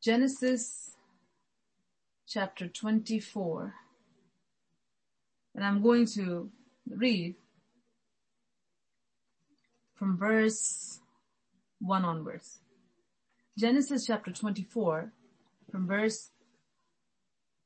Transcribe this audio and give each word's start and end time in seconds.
Genesis 0.00 0.92
chapter 2.28 2.68
24. 2.68 3.74
And 5.56 5.64
I'm 5.64 5.82
going 5.82 6.06
to 6.14 6.50
read 6.88 7.34
from 9.96 10.16
verse 10.16 11.00
1 11.80 12.04
onwards. 12.04 12.60
Genesis 13.58 14.06
chapter 14.06 14.30
24 14.30 15.12
from 15.72 15.88
verse 15.88 16.30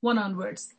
1 0.01 0.17
onwards. 0.17 0.73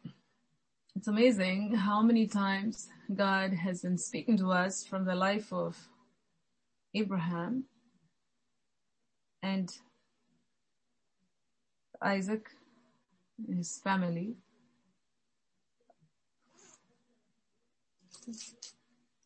It's 0.95 1.07
amazing 1.07 1.75
how 1.75 2.01
many 2.01 2.25
times 2.25 2.87
God 3.13 3.53
has 3.53 3.83
been 3.83 3.99
speaking 3.99 4.37
to 4.37 4.51
us 4.51 4.83
from 4.83 5.05
the 5.05 5.13
life 5.13 5.53
of 5.53 5.77
Abraham 6.95 7.65
and 9.43 9.71
Isaac 12.03 12.49
his 13.47 13.79
family. 13.79 14.35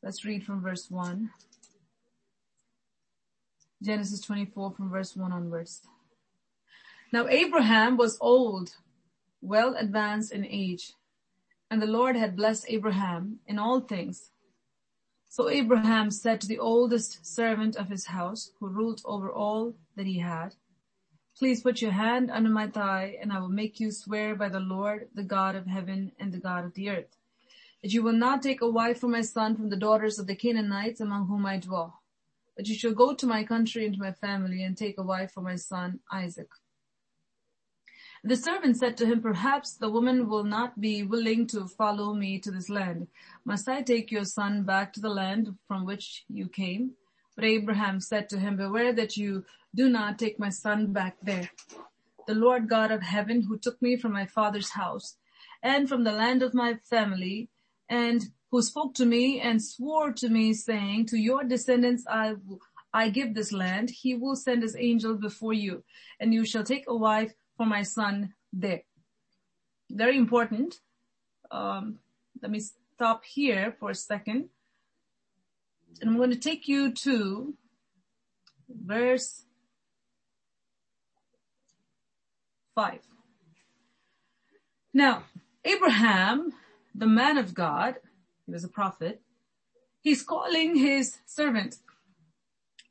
Let's 0.02 0.24
read 0.24 0.44
from 0.44 0.62
verse 0.62 0.90
1. 0.90 1.30
Genesis 3.84 4.22
24 4.22 4.72
from 4.72 4.90
verse 4.90 5.16
1 5.16 5.32
onwards. 5.32 5.82
Now 7.12 7.28
Abraham 7.28 7.96
was 7.98 8.18
old, 8.20 8.76
well 9.42 9.76
advanced 9.76 10.32
in 10.32 10.46
age, 10.46 10.94
and 11.70 11.82
the 11.82 11.88
Lord 11.88 12.16
had 12.16 12.36
blessed 12.36 12.66
Abraham 12.70 13.40
in 13.48 13.60
all 13.60 13.82
things. 13.82 14.32
So 15.30 15.50
Abraham 15.50 16.10
said 16.10 16.42
to 16.42 16.48
the 16.48 16.60
oldest 16.60 17.26
servant 17.26 17.76
of 17.76 17.90
his 17.90 18.06
house, 18.06 18.52
who 18.60 18.68
ruled 18.68 19.02
over 19.06 19.32
all 19.32 19.76
that 19.96 20.08
he 20.08 20.20
had, 20.20 20.56
Please 21.38 21.62
put 21.62 21.84
your 21.84 21.92
hand 21.92 22.32
under 22.32 22.50
my 22.50 22.66
thigh, 22.66 23.16
and 23.22 23.32
I 23.32 23.40
will 23.40 23.50
make 23.50 23.80
you 23.80 23.92
swear 23.92 24.34
by 24.34 24.50
the 24.50 24.60
Lord, 24.60 25.10
the 25.14 25.22
God 25.24 25.56
of 25.56 25.68
heaven 25.68 26.12
and 26.20 26.34
the 26.34 26.40
God 26.40 26.66
of 26.66 26.74
the 26.74 26.90
earth, 26.90 27.16
that 27.84 27.94
you 27.94 28.02
will 28.02 28.14
not 28.14 28.42
take 28.42 28.62
a 28.62 28.70
wife 28.70 29.00
for 29.00 29.08
my 29.08 29.22
son 29.22 29.56
from 29.56 29.70
the 29.70 29.78
daughters 29.78 30.18
of 30.18 30.26
the 30.26 30.36
Canaanites 30.36 31.00
among 31.00 31.28
whom 31.28 31.46
I 31.46 31.60
dwell, 31.60 32.02
but 32.56 32.68
you 32.68 32.74
shall 32.74 32.94
go 32.94 33.14
to 33.14 33.28
my 33.28 33.44
country 33.44 33.86
and 33.86 33.94
to 33.94 34.02
my 34.02 34.14
family 34.14 34.64
and 34.64 34.76
take 34.76 34.98
a 34.98 35.04
wife 35.04 35.32
for 35.32 35.42
my 35.42 35.58
son 35.58 36.00
Isaac. 36.12 36.50
The 38.24 38.36
servant 38.36 38.78
said 38.78 38.98
to 38.98 39.06
him, 39.06 39.22
perhaps 39.22 39.76
the 39.76 39.92
woman 39.92 40.28
will 40.28 40.44
not 40.44 40.82
be 40.82 41.04
willing 41.04 41.46
to 41.48 41.68
follow 41.68 42.16
me 42.16 42.40
to 42.40 42.50
this 42.50 42.68
land. 42.68 43.08
Must 43.46 43.70
I 43.70 43.84
take 43.84 44.10
your 44.10 44.26
son 44.26 44.64
back 44.64 44.92
to 44.94 45.00
the 45.00 45.10
land 45.10 45.56
from 45.68 45.86
which 45.86 46.26
you 46.28 46.48
came? 46.48 46.94
But 47.38 47.46
Abraham 47.46 48.02
said 48.02 48.28
to 48.30 48.40
him, 48.40 48.58
beware 48.58 48.92
that 48.94 49.16
you 49.16 49.46
do 49.76 49.90
not 49.90 50.18
take 50.18 50.40
my 50.40 50.50
son 50.50 50.92
back 50.92 51.18
there. 51.22 51.52
The 52.26 52.34
Lord 52.34 52.68
God 52.68 52.92
of 52.92 53.04
heaven 53.04 53.44
who 53.44 53.60
took 53.60 53.80
me 53.80 53.96
from 53.96 54.12
my 54.12 54.26
father's 54.26 54.72
house 54.72 55.18
and 55.62 55.88
from 55.88 56.04
the 56.04 56.12
land 56.12 56.42
of 56.42 56.56
my 56.56 56.80
family 56.90 57.50
and 57.90 58.24
who 58.50 58.64
spoke 58.64 58.96
to 58.96 59.06
me 59.06 59.40
and 59.40 59.64
swore 59.64 60.12
to 60.14 60.30
me 60.30 60.54
saying, 60.54 61.06
to 61.06 61.18
your 61.18 61.44
descendants 61.44 62.04
I 62.10 62.34
I 62.92 63.10
give 63.10 63.36
this 63.36 63.52
land. 63.52 63.92
He 63.92 64.16
will 64.16 64.36
send 64.36 64.64
his 64.64 64.76
angel 64.76 65.14
before 65.16 65.54
you 65.54 65.84
and 66.20 66.34
you 66.34 66.44
shall 66.44 66.64
take 66.64 66.86
a 66.88 66.96
wife 66.96 67.34
for 67.56 67.68
my 67.68 67.84
son 67.84 68.34
there. 68.52 68.82
Very 69.92 70.18
important. 70.18 70.80
Um, 71.52 72.00
let 72.42 72.50
me 72.50 72.62
stop 72.96 73.24
here 73.26 73.76
for 73.80 73.92
a 73.92 73.96
second. 73.96 74.50
And 76.00 76.10
I'm 76.10 76.18
going 76.18 76.32
to 76.32 76.40
take 76.40 76.68
you 76.68 76.92
to 76.92 77.56
verse 78.70 79.44
5. 82.76 83.00
Now, 84.94 85.24
Abraham, 85.66 86.54
the 86.94 87.08
man 87.08 87.38
of 87.38 87.54
God, 87.54 87.96
he 88.46 88.52
was 88.52 88.64
a 88.64 88.70
prophet, 88.70 89.22
he's 90.02 90.24
calling 90.24 90.76
his 90.76 91.18
servant, 91.26 91.78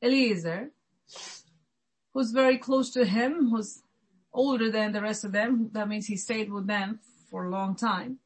Eliezer, 0.02 0.70
who's 2.12 2.32
very 2.32 2.58
close 2.58 2.90
to 2.90 3.04
him, 3.04 3.50
who's 3.50 3.82
older 4.32 4.70
than 4.70 4.92
the 4.92 5.00
rest 5.00 5.24
of 5.24 5.32
them. 5.32 5.70
That 5.72 5.88
means 5.88 6.06
he 6.06 6.16
stayed 6.16 6.52
with 6.52 6.66
them 6.66 7.00
for 7.30 7.46
a 7.46 7.50
long 7.50 7.74
time. 7.74 8.18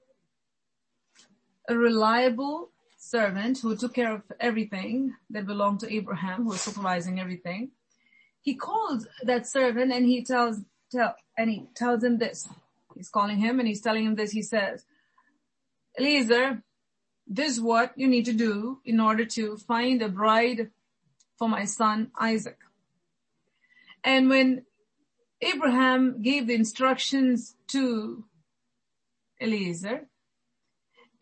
A 1.69 1.77
reliable 1.77 2.71
servant 3.01 3.59
who 3.59 3.75
took 3.75 3.95
care 3.95 4.13
of 4.13 4.23
everything 4.39 5.15
that 5.31 5.47
belonged 5.47 5.81
to 5.81 5.93
Abraham, 5.93 6.45
who 6.45 6.51
was 6.51 6.61
supervising 6.61 7.19
everything. 7.19 7.71
He 8.43 8.55
calls 8.55 9.09
that 9.23 9.47
servant 9.47 9.91
and 9.91 10.05
he 10.07 10.23
tells 10.23 10.61
tell, 10.93 11.17
and 11.37 11.51
he 11.51 11.67
tells 11.75 12.05
him 12.05 12.19
this. 12.19 12.47
He's 12.95 13.09
calling 13.09 13.39
him 13.39 13.59
and 13.59 13.67
he's 13.67 13.81
telling 13.81 14.05
him 14.05 14.17
this. 14.17 14.33
He 14.33 14.43
says, 14.43 14.85
Eliezer, 15.99 16.63
this 17.27 17.53
is 17.53 17.61
what 17.61 17.93
you 17.97 18.07
need 18.07 18.27
to 18.27 18.33
do 18.35 18.81
in 18.85 19.01
order 19.01 19.25
to 19.25 19.57
find 19.57 20.03
a 20.03 20.09
bride 20.09 20.71
for 21.39 21.49
my 21.49 21.65
son 21.65 22.11
Isaac. 22.19 22.59
And 24.05 24.29
when 24.29 24.67
Abraham 25.41 26.21
gave 26.21 26.47
the 26.47 26.55
instructions 26.55 27.55
to 27.69 28.25
Eliezer, 29.41 30.10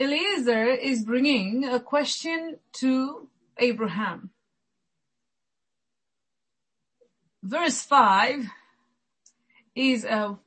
Eliezer 0.01 0.65
is 0.65 1.05
bringing 1.05 1.65
a 1.65 1.81
question 1.81 2.59
to 2.75 3.29
Abraham. 3.59 4.31
Verse 7.43 7.83
5 7.83 8.47
is 9.75 10.05
a 10.05 10.39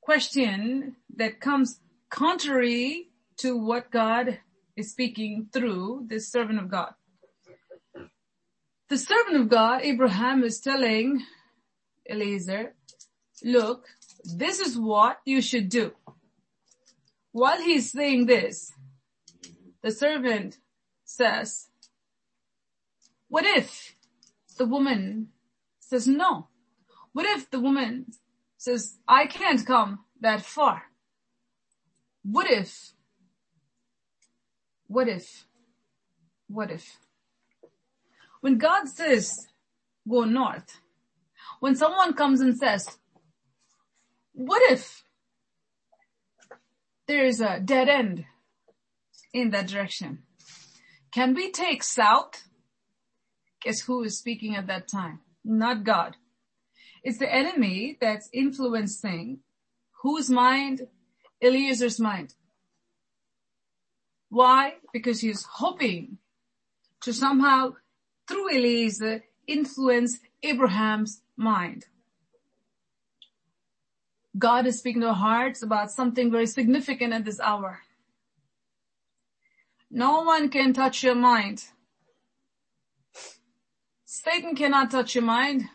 question 0.00 0.94
that 1.16 1.40
comes 1.40 1.80
contrary 2.10 3.08
to 3.38 3.56
what 3.58 3.90
God 3.90 4.38
is 4.76 4.92
speaking 4.92 5.48
through 5.52 6.04
this 6.06 6.30
servant 6.30 6.60
of 6.60 6.70
God. 6.70 6.94
The 8.88 8.98
servant 8.98 9.36
of 9.36 9.48
God, 9.48 9.80
Abraham, 9.82 10.44
is 10.44 10.60
telling 10.60 11.24
Eliezer, 12.08 12.74
look, 13.42 13.86
this 14.22 14.60
is 14.60 14.78
what 14.78 15.18
you 15.24 15.42
should 15.42 15.68
do. 15.68 15.92
While 17.32 17.60
he's 17.60 17.90
saying 17.90 18.26
this, 18.26 18.72
the 19.86 19.92
servant 19.92 20.58
says, 21.04 21.68
what 23.28 23.44
if 23.44 23.94
the 24.58 24.66
woman 24.66 25.28
says 25.78 26.08
no? 26.08 26.48
What 27.12 27.24
if 27.24 27.48
the 27.52 27.60
woman 27.60 28.06
says, 28.56 28.98
I 29.06 29.28
can't 29.28 29.64
come 29.64 30.00
that 30.20 30.42
far. 30.42 30.82
What 32.24 32.50
if? 32.50 32.94
What 34.88 35.06
if? 35.06 35.46
What 36.48 36.72
if? 36.72 36.98
When 38.40 38.58
God 38.58 38.88
says, 38.88 39.46
go 40.10 40.24
north, 40.24 40.80
when 41.60 41.76
someone 41.76 42.12
comes 42.14 42.40
and 42.40 42.58
says, 42.58 42.98
what 44.32 44.68
if 44.72 45.04
there 47.06 47.24
is 47.24 47.40
a 47.40 47.60
dead 47.60 47.88
end 47.88 48.24
in 49.32 49.50
that 49.50 49.68
direction? 49.68 50.22
Can 51.12 51.34
we 51.34 51.50
take 51.50 51.82
south? 51.82 52.44
Guess 53.62 53.80
who 53.80 54.02
is 54.02 54.18
speaking 54.18 54.54
at 54.54 54.66
that 54.66 54.88
time? 54.88 55.20
Not 55.44 55.84
God. 55.84 56.16
It's 57.02 57.18
the 57.18 57.32
enemy 57.32 57.96
that's 58.00 58.28
influencing 58.32 59.40
whose 60.02 60.30
mind? 60.30 60.82
Eliezer's 61.40 62.00
mind. 62.00 62.34
Why? 64.28 64.74
Because 64.92 65.20
he's 65.20 65.44
hoping 65.44 66.18
to 67.02 67.12
somehow, 67.12 67.74
through 68.26 68.50
Eliezer, 68.50 69.24
influence 69.46 70.18
Abraham's 70.42 71.22
mind. 71.36 71.86
God 74.38 74.66
is 74.66 74.78
speaking 74.78 75.02
to 75.02 75.08
our 75.08 75.14
hearts 75.14 75.62
about 75.62 75.90
something 75.90 76.30
very 76.30 76.46
significant 76.46 77.12
at 77.12 77.24
this 77.24 77.40
hour. 77.40 77.80
No 79.90 80.22
one 80.22 80.48
can 80.48 80.72
touch 80.72 81.02
your 81.02 81.14
mind. 81.14 81.64
Satan 84.04 84.56
cannot 84.56 84.90
touch 84.90 85.14
your 85.14 85.24
mind. 85.24 85.68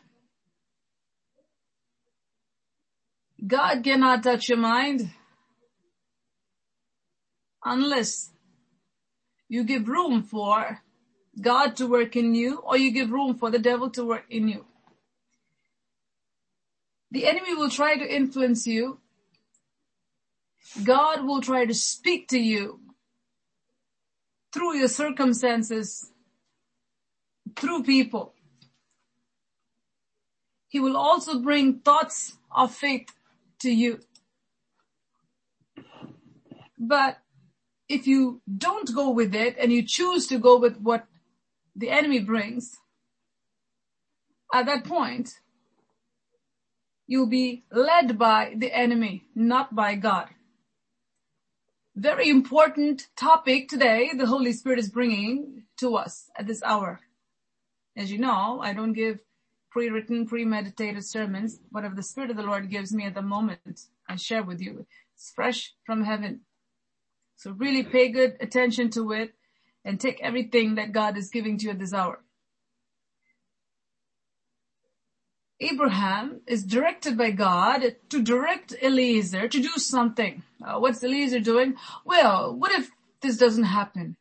God 3.46 3.84
cannot 3.84 4.24
touch 4.24 4.50
your 4.50 4.58
mind 4.58 5.10
unless 7.64 8.30
you 9.48 9.64
give 9.64 9.88
room 9.88 10.22
for 10.22 10.82
God 11.40 11.76
to 11.78 11.88
work 11.88 12.16
in 12.16 12.36
you 12.36 12.58
or 12.58 12.78
you 12.78 12.92
give 12.92 13.12
room 13.12 13.38
for 13.38 13.50
the 13.50 13.60
devil 13.60 13.90
to 13.92 14.04
work 14.04 14.26
in 14.30 14.48
you. 14.48 14.66
The 17.12 17.26
enemy 17.26 17.56
will 17.56 17.70
try 17.70 17.98
to 17.98 18.16
influence 18.16 18.68
you. 18.68 19.00
God 20.84 21.26
will 21.26 21.42
try 21.42 21.66
to 21.66 21.74
speak 21.74 22.28
to 22.30 22.40
you 22.40 22.81
through 24.54 24.78
your 24.78 24.88
circumstances, 24.88 26.12
through 27.56 27.84
people. 27.84 28.34
He 30.68 30.80
will 30.80 30.98
also 30.98 31.40
bring 31.40 31.80
thoughts 31.80 32.38
of 32.56 32.74
faith 32.74 33.10
to 33.60 33.72
you. 33.72 34.00
But 36.78 37.18
if 37.88 38.08
you 38.08 38.42
don't 38.58 38.94
go 38.96 39.10
with 39.10 39.36
it 39.36 39.58
and 39.60 39.72
you 39.72 39.84
choose 39.84 40.28
to 40.28 40.40
go 40.40 40.58
with 40.58 40.78
what 40.80 41.06
the 41.76 41.90
enemy 41.90 42.20
brings, 42.20 42.78
at 44.54 44.66
that 44.66 44.84
point, 44.84 45.40
you'll 47.08 47.28
be 47.28 47.64
led 47.72 48.18
by 48.18 48.54
the 48.56 48.74
enemy, 48.74 49.26
not 49.36 49.76
by 49.76 49.96
God. 49.96 50.30
Very 51.96 52.30
important 52.30 53.10
topic 53.18 53.68
today 53.68 54.12
the 54.16 54.26
Holy 54.26 54.54
Spirit 54.54 54.80
is 54.80 54.90
bringing 54.90 55.64
to 55.78 55.98
us 55.98 56.30
at 56.38 56.48
this 56.48 56.64
hour. 56.64 57.02
As 57.98 58.10
you 58.10 58.18
know, 58.18 58.62
I 58.62 58.72
don't 58.72 58.94
give 58.94 59.20
pre-written, 59.72 60.26
premeditated 60.26 61.04
sermons. 61.04 61.60
Whatever 61.70 61.94
the 61.94 62.04
Spirit 62.04 62.30
of 62.32 62.38
the 62.38 62.44
Lord 62.44 62.70
gives 62.70 62.94
me 62.94 63.04
at 63.06 63.14
the 63.14 63.22
moment, 63.22 63.88
I 64.08 64.16
share 64.16 64.42
with 64.42 64.62
you. 64.62 64.86
It's 65.16 65.32
fresh 65.36 65.74
from 65.86 66.06
heaven. 66.06 66.42
So 67.36 67.52
really 67.52 67.84
pay 67.84 68.08
good 68.08 68.38
attention 68.40 68.90
to 68.92 69.12
it 69.12 69.34
and 69.84 70.00
take 70.00 70.22
everything 70.22 70.76
that 70.76 70.94
God 70.94 71.18
is 71.18 71.30
giving 71.30 71.58
to 71.58 71.66
you 71.66 71.72
at 71.72 71.80
this 71.80 71.94
hour. 71.94 72.24
Abraham 75.62 76.42
is 76.48 76.64
directed 76.64 77.16
by 77.16 77.30
God 77.30 77.96
to 78.10 78.22
direct 78.22 78.74
Eliezer 78.82 79.48
to 79.48 79.62
do 79.62 79.70
something. 79.78 80.42
Uh, 80.64 80.80
what's 80.80 81.04
Eliezer 81.04 81.40
doing? 81.40 81.76
Well, 82.04 82.56
what 82.56 82.72
if 82.72 82.90
this 83.22 83.38
doesn't 83.38 83.66
happen? 83.66 84.18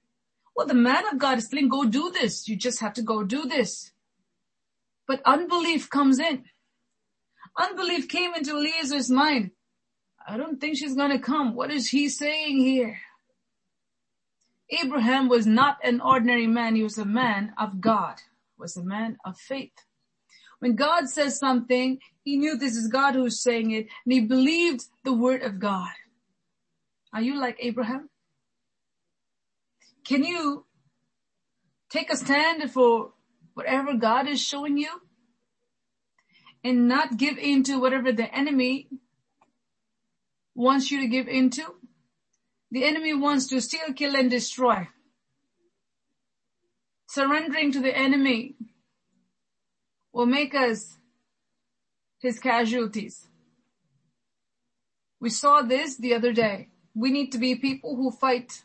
Well, 0.54 0.66
the 0.66 0.74
man 0.74 1.04
of 1.10 1.18
God 1.18 1.38
is 1.38 1.48
telling, 1.48 1.70
go 1.70 1.84
do 1.84 2.10
this. 2.10 2.46
You 2.46 2.56
just 2.56 2.80
have 2.80 2.92
to 2.94 3.02
go 3.02 3.24
do 3.24 3.46
this. 3.46 3.92
But 5.06 5.22
unbelief 5.24 5.88
comes 5.88 6.18
in. 6.18 6.44
Unbelief 7.58 8.08
came 8.08 8.34
into 8.34 8.56
Eliezer's 8.56 9.10
mind. 9.10 9.52
I 10.28 10.36
don't 10.36 10.60
think 10.60 10.76
she's 10.76 10.94
going 10.94 11.10
to 11.10 11.18
come. 11.18 11.54
What 11.54 11.70
is 11.70 11.88
he 11.88 12.10
saying 12.10 12.58
here? 12.58 12.98
Abraham 14.68 15.28
was 15.30 15.46
not 15.46 15.78
an 15.82 16.02
ordinary 16.02 16.46
man. 16.46 16.76
He 16.76 16.82
was 16.82 16.98
a 16.98 17.06
man 17.06 17.54
of 17.58 17.80
God, 17.80 18.16
was 18.58 18.76
a 18.76 18.84
man 18.84 19.16
of 19.24 19.38
faith. 19.38 19.72
When 20.60 20.76
God 20.76 21.08
says 21.08 21.38
something, 21.38 21.98
he 22.22 22.36
knew 22.36 22.56
this 22.56 22.76
is 22.76 22.88
God 22.88 23.14
who's 23.14 23.42
saying 23.42 23.70
it 23.72 23.88
and 24.04 24.12
he 24.12 24.20
believed 24.20 24.84
the 25.04 25.12
word 25.12 25.42
of 25.42 25.58
God. 25.58 25.90
Are 27.12 27.22
you 27.22 27.40
like 27.40 27.56
Abraham? 27.60 28.10
Can 30.04 30.22
you 30.22 30.66
take 31.90 32.12
a 32.12 32.16
stand 32.16 32.70
for 32.70 33.12
whatever 33.54 33.94
God 33.94 34.28
is 34.28 34.40
showing 34.40 34.76
you 34.76 34.90
and 36.62 36.86
not 36.86 37.16
give 37.16 37.38
in 37.38 37.62
to 37.64 37.80
whatever 37.80 38.12
the 38.12 38.32
enemy 38.34 38.88
wants 40.54 40.90
you 40.90 41.00
to 41.00 41.08
give 41.08 41.26
into? 41.26 41.64
The 42.70 42.84
enemy 42.84 43.14
wants 43.14 43.48
to 43.48 43.60
steal, 43.60 43.94
kill 43.94 44.14
and 44.14 44.30
destroy. 44.30 44.88
Surrendering 47.08 47.72
to 47.72 47.80
the 47.80 47.96
enemy 47.96 48.54
will 50.12 50.26
make 50.26 50.54
us 50.54 50.98
his 52.18 52.38
casualties. 52.38 53.28
We 55.20 55.30
saw 55.30 55.62
this 55.62 55.96
the 55.96 56.14
other 56.14 56.32
day. 56.32 56.68
We 56.94 57.10
need 57.10 57.30
to 57.32 57.38
be 57.38 57.54
people 57.54 57.96
who 57.96 58.10
fight. 58.10 58.62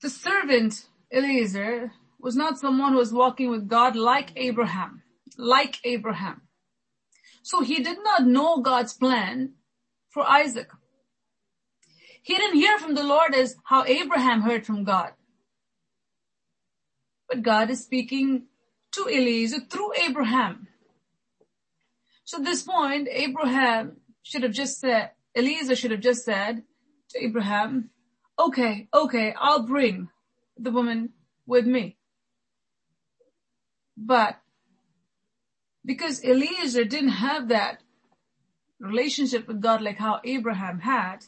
The 0.00 0.10
servant 0.10 0.86
Eliezer 1.12 1.92
was 2.20 2.36
not 2.36 2.58
someone 2.58 2.92
who 2.92 2.98
was 2.98 3.12
walking 3.12 3.50
with 3.50 3.68
God 3.68 3.96
like 3.96 4.30
Abraham, 4.36 5.02
like 5.36 5.78
Abraham. 5.84 6.42
So 7.42 7.62
he 7.62 7.82
did 7.82 7.98
not 8.02 8.26
know 8.26 8.58
God's 8.58 8.94
plan 8.94 9.54
for 10.10 10.28
Isaac. 10.28 10.68
He 12.22 12.36
didn't 12.36 12.56
hear 12.58 12.78
from 12.78 12.94
the 12.94 13.04
Lord 13.04 13.34
as 13.34 13.56
how 13.64 13.84
Abraham 13.84 14.42
heard 14.42 14.66
from 14.66 14.84
God. 14.84 15.12
But 17.28 17.42
God 17.42 17.70
is 17.70 17.84
speaking 17.84 18.46
to 18.92 19.06
Eliezer 19.06 19.60
through 19.60 19.92
Abraham. 19.94 20.68
So 22.24 22.38
at 22.38 22.44
this 22.44 22.62
point, 22.62 23.08
Abraham 23.10 23.98
should 24.22 24.42
have 24.42 24.52
just 24.52 24.80
said, 24.80 25.10
Eliezer 25.34 25.76
should 25.76 25.90
have 25.90 26.00
just 26.00 26.24
said 26.24 26.62
to 27.10 27.24
Abraham, 27.24 27.90
okay, 28.38 28.88
okay, 28.92 29.34
I'll 29.38 29.62
bring 29.62 30.08
the 30.56 30.70
woman 30.70 31.10
with 31.46 31.66
me. 31.66 31.96
But 33.96 34.36
because 35.84 36.22
Eliezer 36.24 36.84
didn't 36.84 37.10
have 37.10 37.48
that 37.48 37.82
relationship 38.78 39.48
with 39.48 39.60
God 39.60 39.82
like 39.82 39.98
how 39.98 40.20
Abraham 40.24 40.80
had, 40.80 41.24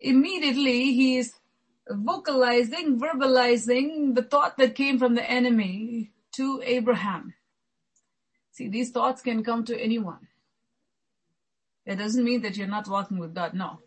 immediately 0.00 0.92
he's 0.92 1.39
vocalizing, 1.90 3.00
verbalizing 3.00 4.14
the 4.14 4.22
thought 4.22 4.56
that 4.58 4.74
came 4.74 4.98
from 4.98 5.14
the 5.14 5.30
enemy 5.30 6.12
to 6.32 6.62
Abraham. 6.64 7.34
See, 8.52 8.68
these 8.68 8.90
thoughts 8.90 9.22
can 9.22 9.42
come 9.42 9.64
to 9.64 9.80
anyone. 9.80 10.28
It 11.86 11.96
doesn't 11.96 12.24
mean 12.24 12.42
that 12.42 12.56
you're 12.56 12.68
not 12.68 12.88
walking 12.88 13.18
with 13.18 13.34
God, 13.34 13.54
no. 13.54 13.80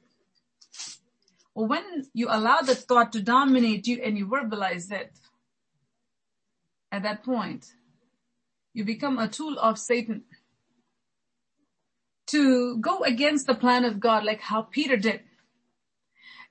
Well, 1.55 1.67
when 1.67 2.07
you 2.13 2.27
allow 2.29 2.61
that 2.61 2.77
thought 2.77 3.13
to 3.13 3.21
dominate 3.21 3.87
you 3.87 4.01
and 4.03 4.17
you 4.17 4.27
verbalize 4.27 4.91
it, 4.91 5.13
at 6.91 7.03
that 7.03 7.23
point, 7.23 7.73
you 8.73 8.83
become 8.83 9.17
a 9.17 9.27
tool 9.27 9.57
of 9.59 9.77
Satan 9.77 10.23
to 12.27 12.77
go 12.77 13.03
against 13.03 13.47
the 13.47 13.55
plan 13.55 13.85
of 13.85 13.99
God 13.99 14.23
like 14.23 14.41
how 14.41 14.63
Peter 14.63 14.97
did. 14.97 15.21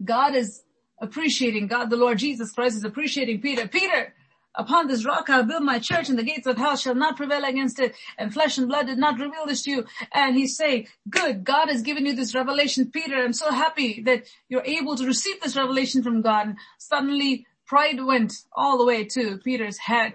God 0.05 0.35
is 0.35 0.63
appreciating 1.03 1.67
God, 1.67 1.91
the 1.91 1.97
Lord 1.97 2.19
Jesus 2.19 2.53
Christ 2.53 2.77
is 2.77 2.85
appreciating 2.85 3.41
Peter. 3.41 3.67
Peter, 3.67 4.15
upon 4.55 4.87
this 4.87 5.05
rock 5.05 5.29
I'll 5.29 5.43
build 5.43 5.65
my 5.65 5.79
church 5.79 6.09
and 6.09 6.19
the 6.19 6.23
gates 6.23 6.47
of 6.47 6.57
hell 6.57 6.77
shall 6.77 6.95
not 6.95 7.17
prevail 7.17 7.45
against 7.45 7.81
it 7.81 7.95
and 8.17 8.33
flesh 8.33 8.57
and 8.57 8.69
blood 8.69 8.87
did 8.87 8.99
not 8.99 9.19
reveal 9.19 9.45
this 9.45 9.63
to 9.63 9.71
you. 9.71 9.85
And 10.15 10.37
he's 10.37 10.57
saying, 10.57 10.87
good, 11.11 11.45
God 11.45 11.69
has 11.69 11.83
given 11.83 12.07
you 12.07 12.15
this 12.15 12.35
revelation. 12.35 12.91
Peter, 12.91 13.17
I'm 13.17 13.33
so 13.33 13.51
happy 13.51 14.01
that 14.03 14.23
you're 14.49 14.65
able 14.65 14.97
to 14.97 15.05
receive 15.05 15.41
this 15.41 15.57
revelation 15.57 16.03
from 16.03 16.23
God. 16.23 16.47
And 16.47 16.57
suddenly 16.79 17.47
pride 17.67 18.03
went 18.03 18.33
all 18.53 18.79
the 18.79 18.87
way 18.87 19.05
to 19.05 19.39
Peter's 19.39 19.79
head. 19.79 20.15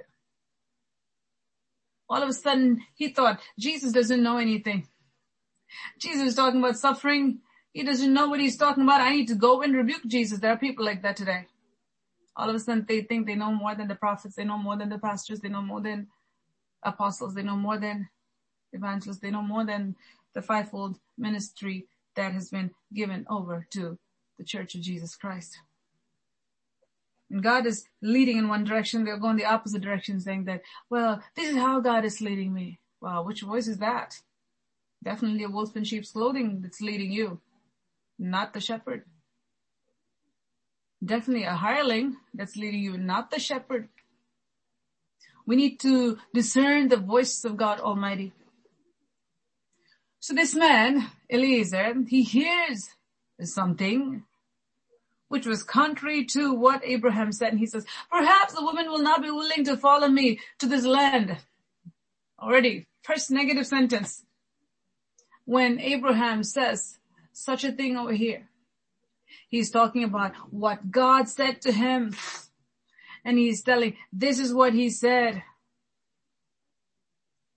All 2.10 2.24
of 2.24 2.30
a 2.30 2.34
sudden 2.34 2.82
he 2.96 3.10
thought, 3.10 3.42
Jesus 3.60 3.92
doesn't 3.92 4.24
know 4.24 4.38
anything. 4.38 4.88
Jesus 6.00 6.30
is 6.30 6.36
talking 6.36 6.62
about 6.62 6.78
suffering 6.78 7.40
he 7.78 7.84
doesn't 7.84 8.12
know 8.12 8.28
what 8.28 8.40
he's 8.40 8.58
talking 8.58 8.82
about. 8.82 9.02
I 9.02 9.12
need 9.12 9.28
to 9.28 9.36
go 9.36 9.62
and 9.62 9.76
rebuke 9.76 10.08
Jesus. 10.08 10.40
There 10.40 10.52
are 10.52 10.58
people 10.58 10.84
like 10.84 11.04
that 11.04 11.16
today. 11.16 11.46
All 12.36 12.50
of 12.50 12.56
a 12.56 12.60
sudden 12.60 12.88
they 12.90 13.02
think 13.02 13.28
they 13.28 13.36
know 13.36 13.52
more 13.52 13.76
than 13.76 13.88
the 13.88 13.94
prophets. 13.94 14.34
They 14.34 14.46
know 14.46 14.58
more 14.58 14.76
than 14.76 14.90
the 14.90 14.98
pastors. 14.98 15.42
They 15.42 15.50
know 15.50 15.62
more 15.62 15.80
than 15.80 16.08
apostles. 16.82 17.36
They 17.36 17.44
know 17.44 17.56
more 17.56 17.78
than 17.78 18.10
evangelists. 18.74 19.20
They 19.20 19.30
know 19.30 19.44
more 19.44 19.64
than 19.64 19.96
the 20.34 20.42
fivefold 20.42 20.98
ministry 21.20 21.86
that 22.16 22.34
has 22.34 22.50
been 22.50 22.72
given 22.92 23.28
over 23.30 23.68
to 23.74 24.00
the 24.40 24.44
church 24.44 24.74
of 24.74 24.82
Jesus 24.82 25.16
Christ. 25.16 25.60
And 27.30 27.44
God 27.44 27.68
is 27.68 27.86
leading 28.02 28.40
in 28.40 28.48
one 28.48 28.64
direction, 28.64 29.04
they'll 29.04 29.20
go 29.20 29.30
in 29.30 29.38
the 29.38 29.46
opposite 29.46 29.84
direction 29.84 30.20
saying 30.20 30.46
that, 30.46 30.64
well, 30.90 31.22
this 31.36 31.50
is 31.50 31.58
how 31.58 31.80
God 31.80 32.06
is 32.06 32.22
leading 32.22 32.56
me. 32.56 32.80
Wow, 33.02 33.22
which 33.22 33.42
voice 33.42 33.68
is 33.68 33.78
that? 33.78 34.20
Definitely 35.04 35.44
a 35.44 35.50
wolf 35.50 35.78
in 35.78 35.84
sheep's 35.84 36.14
clothing 36.14 36.62
that's 36.62 36.82
leading 36.82 37.12
you 37.12 37.40
not 38.18 38.54
the 38.54 38.60
shepherd. 38.60 39.04
Definitely 41.04 41.44
a 41.44 41.56
hireling 41.56 42.18
that's 42.34 42.56
leading 42.56 42.82
you, 42.82 42.98
not 42.98 43.32
the 43.32 43.40
shepherd. 43.40 43.90
We 45.46 45.56
need 45.56 45.80
to 45.82 46.18
discern 46.34 46.90
the 46.90 46.98
voice 46.98 47.46
of 47.46 47.56
God 47.56 47.80
Almighty. 47.80 48.34
So 50.20 50.34
this 50.34 50.56
man, 50.56 51.08
Eliezer, 51.32 51.94
he 52.08 52.24
hears 52.24 52.90
something 53.42 54.24
which 55.30 55.46
was 55.46 55.64
contrary 55.64 56.26
to 56.26 56.54
what 56.54 56.84
Abraham 56.84 57.32
said. 57.32 57.52
And 57.52 57.60
he 57.60 57.66
says, 57.66 57.86
perhaps 58.10 58.54
the 58.54 58.64
woman 58.64 58.88
will 58.88 59.02
not 59.02 59.22
be 59.22 59.30
willing 59.30 59.64
to 59.66 59.78
follow 59.78 60.08
me 60.08 60.40
to 60.60 60.68
this 60.68 60.86
land. 60.86 61.38
Already, 62.42 62.88
first 63.04 63.30
negative 63.32 63.68
sentence. 63.68 64.24
When 65.46 65.80
Abraham 65.80 66.44
says, 66.44 66.97
such 67.38 67.64
a 67.64 67.72
thing 67.72 67.96
over 67.96 68.14
here. 68.14 68.50
He's 69.48 69.70
talking 69.70 70.04
about 70.04 70.34
what 70.50 70.90
God 70.90 71.30
said 71.30 71.62
to 71.62 71.72
him. 71.72 72.16
And 73.24 73.38
he's 73.38 73.62
telling, 73.62 73.96
this 74.12 74.40
is 74.40 74.54
what 74.54 74.74
he 74.74 74.90
said. 74.90 75.44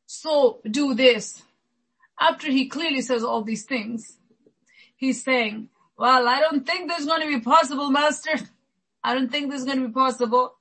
So 0.07 0.61
do 0.71 0.95
this. 0.95 1.43
After 2.21 2.51
he 2.51 2.69
clearly 2.69 3.01
says 3.01 3.25
all 3.25 3.43
these 3.43 3.65
things, 3.65 4.19
he's 4.97 5.25
saying, 5.25 5.71
well, 5.97 6.29
I 6.29 6.41
don't 6.41 6.67
think 6.67 6.89
this 6.89 7.01
is 7.01 7.07
going 7.07 7.23
to 7.23 7.39
be 7.39 7.41
possible, 7.41 7.91
master. 7.91 8.39
I 9.03 9.15
don't 9.15 9.31
think 9.31 9.51
this 9.51 9.61
is 9.61 9.67
going 9.67 9.81
to 9.81 9.89
be 9.89 9.95
possible. 9.95 10.57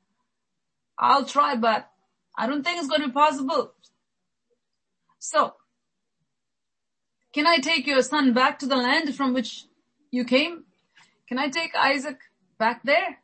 I'll 0.98 1.26
try, 1.26 1.56
but 1.58 1.90
I 2.38 2.48
don't 2.48 2.64
think 2.64 2.80
it's 2.80 2.88
going 2.88 3.02
to 3.02 3.08
be 3.08 3.14
possible. 3.14 3.74
So, 5.18 5.56
can 7.34 7.46
I 7.46 7.58
take 7.58 7.86
your 7.86 8.02
son 8.02 8.34
back 8.34 8.60
to 8.60 8.66
the 8.66 8.76
land 8.76 9.16
from 9.16 9.34
which 9.34 9.66
you 10.12 10.26
came? 10.26 10.64
Can 11.28 11.38
I 11.38 11.50
take 11.50 11.76
Isaac 11.76 12.18
back 12.58 12.82
there? 12.84 13.20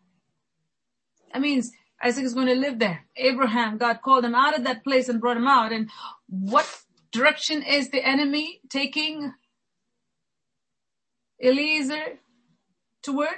That 1.34 1.42
means 1.42 1.72
Isaac 2.02 2.24
is 2.24 2.34
going 2.34 2.48
to 2.48 2.56
live 2.56 2.80
there. 2.80 3.06
Abraham, 3.18 3.78
God 3.78 4.02
called 4.04 4.26
him 4.26 4.36
out 4.36 4.58
of 4.58 4.64
that 4.64 4.84
place 4.84 5.10
and 5.10 5.20
brought 5.20 5.38
him 5.38 5.48
out. 5.48 5.72
And 5.72 5.90
what 6.30 6.68
direction 7.12 7.64
is 7.64 7.90
the 7.90 8.06
enemy 8.06 8.62
taking 8.70 9.34
Eliezer 11.44 12.20
toward? 13.02 13.30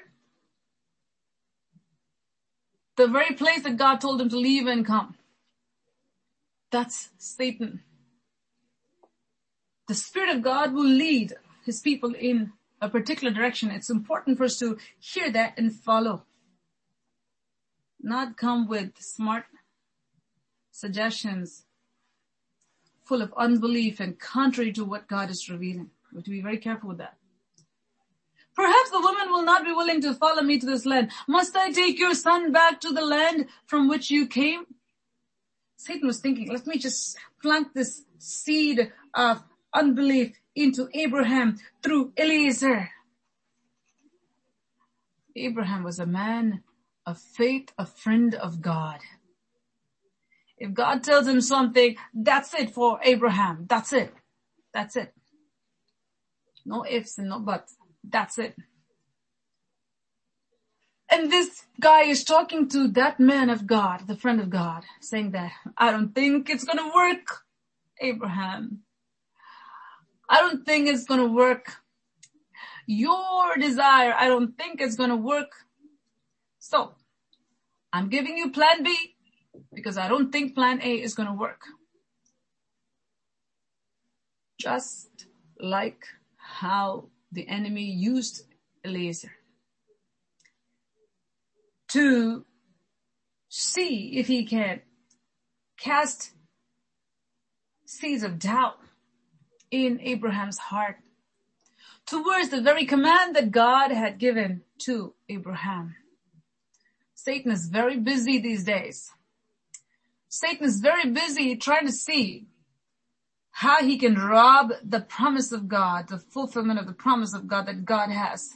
The 2.97 3.07
very 3.07 3.35
place 3.35 3.63
that 3.63 3.77
God 3.77 4.01
told 4.01 4.19
him 4.19 4.29
to 4.29 4.37
leave 4.37 4.67
and 4.67 4.85
come. 4.85 5.15
That's 6.71 7.11
Satan. 7.17 7.83
The 9.87 9.95
Spirit 9.95 10.35
of 10.35 10.41
God 10.41 10.73
will 10.73 10.85
lead 10.85 11.33
His 11.65 11.79
people 11.79 12.13
in 12.13 12.51
a 12.81 12.89
particular 12.89 13.33
direction. 13.33 13.71
It's 13.71 13.89
important 13.89 14.37
for 14.37 14.43
us 14.43 14.59
to 14.59 14.77
hear 14.99 15.31
that 15.31 15.57
and 15.57 15.73
follow. 15.73 16.23
Not 18.01 18.37
come 18.37 18.67
with 18.67 18.91
smart 18.99 19.45
suggestions 20.71 21.63
full 23.03 23.21
of 23.21 23.33
unbelief 23.37 23.99
and 23.99 24.19
contrary 24.19 24.73
to 24.73 24.83
what 24.83 25.07
God 25.07 25.29
is 25.29 25.49
revealing. 25.49 25.89
We 26.11 26.17
have 26.17 26.25
to 26.25 26.31
be 26.31 26.41
very 26.41 26.57
careful 26.57 26.89
with 26.89 26.97
that. 26.97 27.17
Perhaps 28.55 28.89
the 28.89 28.99
woman 28.99 29.29
will 29.29 29.43
not 29.43 29.63
be 29.63 29.71
willing 29.71 30.01
to 30.01 30.13
follow 30.13 30.41
me 30.41 30.59
to 30.59 30.65
this 30.65 30.85
land. 30.85 31.11
Must 31.27 31.55
I 31.55 31.71
take 31.71 31.97
your 31.97 32.13
son 32.13 32.51
back 32.51 32.81
to 32.81 32.91
the 32.91 33.05
land 33.05 33.47
from 33.65 33.87
which 33.87 34.11
you 34.11 34.27
came? 34.27 34.65
Satan 35.77 36.07
was 36.07 36.19
thinking, 36.19 36.51
let 36.51 36.67
me 36.67 36.77
just 36.77 37.17
plant 37.41 37.73
this 37.73 38.03
seed 38.17 38.91
of 39.13 39.43
unbelief 39.77 40.35
into 40.55 40.89
Abraham 40.93 41.57
through 41.83 42.13
Eliezer. 42.17 42.89
Abraham 45.35 45.83
was 45.83 45.99
a 45.99 46.05
man 46.05 46.63
of 47.05 47.19
faith, 47.19 47.71
a 47.77 47.85
friend 47.85 48.33
of 48.33 48.61
God. 48.61 48.99
If 50.57 50.73
God 50.73 51.03
tells 51.03 51.27
him 51.27 51.41
something, 51.41 51.95
that's 52.13 52.53
it 52.55 52.71
for 52.71 52.99
Abraham. 53.03 53.65
That's 53.69 53.93
it. 53.93 54.13
That's 54.73 54.95
it. 54.95 55.13
No 56.65 56.83
ifs 56.89 57.17
and 57.19 57.29
no 57.29 57.39
buts. 57.39 57.75
That's 58.03 58.39
it. 58.39 58.55
And 61.09 61.31
this 61.31 61.63
guy 61.79 62.03
is 62.03 62.23
talking 62.23 62.67
to 62.69 62.87
that 62.89 63.19
man 63.19 63.49
of 63.49 63.65
God, 63.65 64.07
the 64.07 64.17
friend 64.17 64.41
of 64.41 64.49
God, 64.49 64.83
saying 64.99 65.31
that, 65.31 65.51
I 65.77 65.91
don't 65.91 66.13
think 66.13 66.49
it's 66.49 66.65
gonna 66.65 66.91
work, 66.93 67.43
Abraham. 68.01 68.83
I 70.29 70.41
don't 70.41 70.65
think 70.65 70.87
it's 70.87 71.05
gonna 71.05 71.27
work. 71.27 71.71
Your 72.85 73.55
desire, 73.57 74.13
I 74.17 74.27
don't 74.27 74.57
think 74.57 74.81
it's 74.81 74.95
gonna 74.95 75.15
work. 75.15 75.51
So, 76.59 76.95
I'm 77.93 78.09
giving 78.09 78.37
you 78.37 78.51
plan 78.51 78.83
B 78.83 79.15
because 79.73 79.97
I 79.97 80.07
don't 80.07 80.31
think 80.31 80.55
plan 80.55 80.81
A 80.81 81.01
is 81.01 81.13
gonna 81.13 81.33
work. 81.33 81.61
Just 84.59 85.27
like 85.59 86.05
how 86.37 87.09
the 87.31 87.47
enemy 87.47 87.83
used 87.91 88.43
Eliezer 88.83 89.31
to 91.89 92.45
see 93.49 94.17
if 94.17 94.27
he 94.27 94.45
can 94.45 94.81
cast 95.79 96.31
seeds 97.85 98.23
of 98.23 98.39
doubt 98.39 98.77
in 99.71 99.99
Abraham's 100.01 100.57
heart 100.57 100.97
towards 102.05 102.49
the 102.49 102.61
very 102.61 102.85
command 102.85 103.35
that 103.35 103.51
God 103.51 103.91
had 103.91 104.17
given 104.17 104.61
to 104.79 105.13
Abraham. 105.29 105.95
Satan 107.13 107.51
is 107.51 107.67
very 107.67 107.97
busy 107.97 108.39
these 108.39 108.63
days. 108.63 109.11
Satan 110.29 110.65
is 110.65 110.79
very 110.79 111.09
busy 111.09 111.55
trying 111.55 111.85
to 111.85 111.91
see 111.91 112.47
how 113.51 113.83
he 113.83 113.97
can 113.97 114.15
rob 114.15 114.71
the 114.83 115.01
promise 115.01 115.51
of 115.51 115.67
God, 115.67 116.09
the 116.09 116.19
fulfillment 116.19 116.79
of 116.79 116.85
the 116.85 116.93
promise 116.93 117.33
of 117.33 117.47
God 117.47 117.65
that 117.65 117.85
God 117.85 118.09
has 118.09 118.51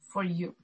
for 0.00 0.22
you. 0.22 0.54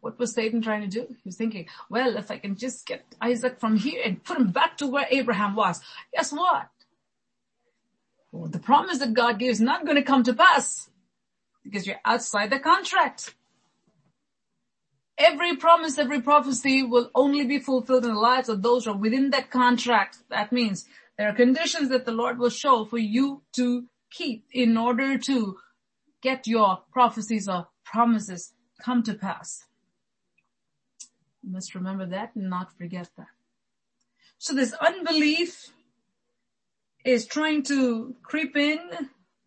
What 0.00 0.18
was 0.18 0.32
Satan 0.32 0.62
trying 0.62 0.82
to 0.82 0.86
do? 0.86 1.06
He 1.08 1.22
was 1.26 1.36
thinking, 1.36 1.66
well, 1.90 2.16
if 2.16 2.30
I 2.30 2.38
can 2.38 2.56
just 2.56 2.86
get 2.86 3.04
Isaac 3.20 3.60
from 3.60 3.76
here 3.76 4.00
and 4.04 4.22
put 4.22 4.38
him 4.38 4.50
back 4.50 4.78
to 4.78 4.86
where 4.86 5.06
Abraham 5.10 5.54
was, 5.54 5.80
guess 6.14 6.32
what? 6.32 6.68
The 8.32 8.58
promise 8.58 8.98
that 8.98 9.14
God 9.14 9.38
gave 9.38 9.50
is 9.50 9.60
not 9.60 9.84
going 9.84 9.96
to 9.96 10.02
come 10.02 10.22
to 10.24 10.34
pass 10.34 10.88
because 11.64 11.86
you're 11.86 12.00
outside 12.04 12.50
the 12.50 12.58
contract. 12.58 13.34
Every 15.18 15.56
promise, 15.56 15.98
every 15.98 16.22
prophecy 16.22 16.82
will 16.82 17.10
only 17.14 17.44
be 17.44 17.58
fulfilled 17.58 18.04
in 18.04 18.14
the 18.14 18.20
lives 18.20 18.48
of 18.48 18.62
those 18.62 18.84
who 18.84 18.92
are 18.92 18.96
within 18.96 19.30
that 19.30 19.50
contract. 19.50 20.18
That 20.30 20.52
means 20.52 20.86
there 21.18 21.28
are 21.28 21.34
conditions 21.34 21.90
that 21.90 22.06
the 22.06 22.12
Lord 22.12 22.38
will 22.38 22.50
show 22.50 22.84
for 22.84 22.98
you 22.98 23.42
to 23.52 23.86
keep 24.10 24.46
in 24.52 24.76
order 24.76 25.18
to 25.18 25.58
get 26.22 26.46
your 26.46 26.82
prophecies 26.92 27.48
or 27.48 27.68
promises 27.84 28.54
come 28.82 29.02
to 29.02 29.14
pass. 29.14 29.66
You 31.42 31.52
must 31.52 31.74
remember 31.74 32.06
that 32.06 32.34
and 32.34 32.48
not 32.48 32.76
forget 32.76 33.10
that. 33.16 33.28
So 34.38 34.54
this 34.54 34.72
unbelief 34.72 35.72
is 37.04 37.26
trying 37.26 37.62
to 37.64 38.14
creep 38.22 38.56
in, 38.56 38.78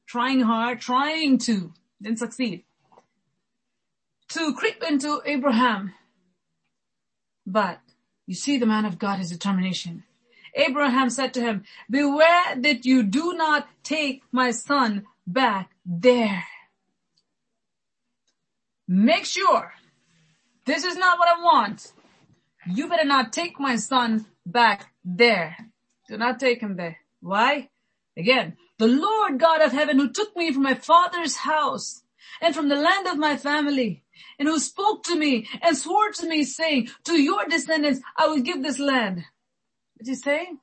trying 0.05 0.41
hard, 0.41 0.79
trying 0.79 1.37
to, 1.39 1.71
didn't 2.01 2.19
succeed, 2.19 2.63
to 4.29 4.53
creep 4.53 4.83
into 4.83 5.21
Abraham. 5.25 5.93
But 7.45 7.79
you 8.25 8.35
see 8.35 8.57
the 8.57 8.65
man 8.65 8.85
of 8.85 8.97
God, 8.97 9.19
his 9.19 9.29
determination. 9.29 10.03
Abraham 10.55 11.09
said 11.09 11.33
to 11.33 11.41
him, 11.41 11.63
beware 11.89 12.55
that 12.57 12.85
you 12.85 13.03
do 13.03 13.33
not 13.33 13.67
take 13.83 14.23
my 14.31 14.51
son 14.51 15.05
back 15.25 15.71
there. 15.85 16.43
Make 18.87 19.25
sure 19.25 19.73
this 20.65 20.83
is 20.83 20.95
not 20.95 21.17
what 21.17 21.27
I 21.27 21.41
want. 21.41 21.91
You 22.65 22.87
better 22.87 23.05
not 23.05 23.33
take 23.33 23.59
my 23.59 23.75
son 23.75 24.25
back 24.45 24.93
there. 25.03 25.57
Do 26.07 26.17
not 26.17 26.39
take 26.39 26.61
him 26.61 26.75
there. 26.75 26.97
Why? 27.23 27.69
Again, 28.17 28.57
the 28.77 28.87
Lord 28.87 29.39
God 29.39 29.61
of 29.61 29.71
heaven 29.71 29.97
who 29.97 30.11
took 30.11 30.35
me 30.35 30.51
from 30.51 30.63
my 30.63 30.73
father's 30.73 31.37
house 31.37 32.03
and 32.41 32.53
from 32.53 32.67
the 32.67 32.75
land 32.75 33.07
of 33.07 33.17
my 33.17 33.37
family 33.37 34.03
and 34.37 34.47
who 34.47 34.59
spoke 34.59 35.03
to 35.05 35.15
me 35.15 35.47
and 35.61 35.77
swore 35.77 36.11
to 36.11 36.27
me 36.27 36.43
saying, 36.43 36.89
to 37.05 37.13
your 37.13 37.47
descendants, 37.47 38.01
I 38.17 38.27
will 38.27 38.41
give 38.41 38.61
this 38.61 38.77
land. 38.77 39.23
What's 39.95 40.09
he 40.09 40.15
saying? 40.15 40.59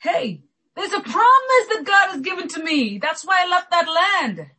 Hey, 0.00 0.42
there's 0.74 0.94
a 0.94 1.00
promise 1.00 1.66
that 1.72 1.84
God 1.84 2.10
has 2.12 2.20
given 2.22 2.48
to 2.48 2.62
me. 2.62 2.98
That's 2.98 3.24
why 3.24 3.44
I 3.44 3.48
left 3.48 3.70
that 3.70 3.86
land. 3.86 4.50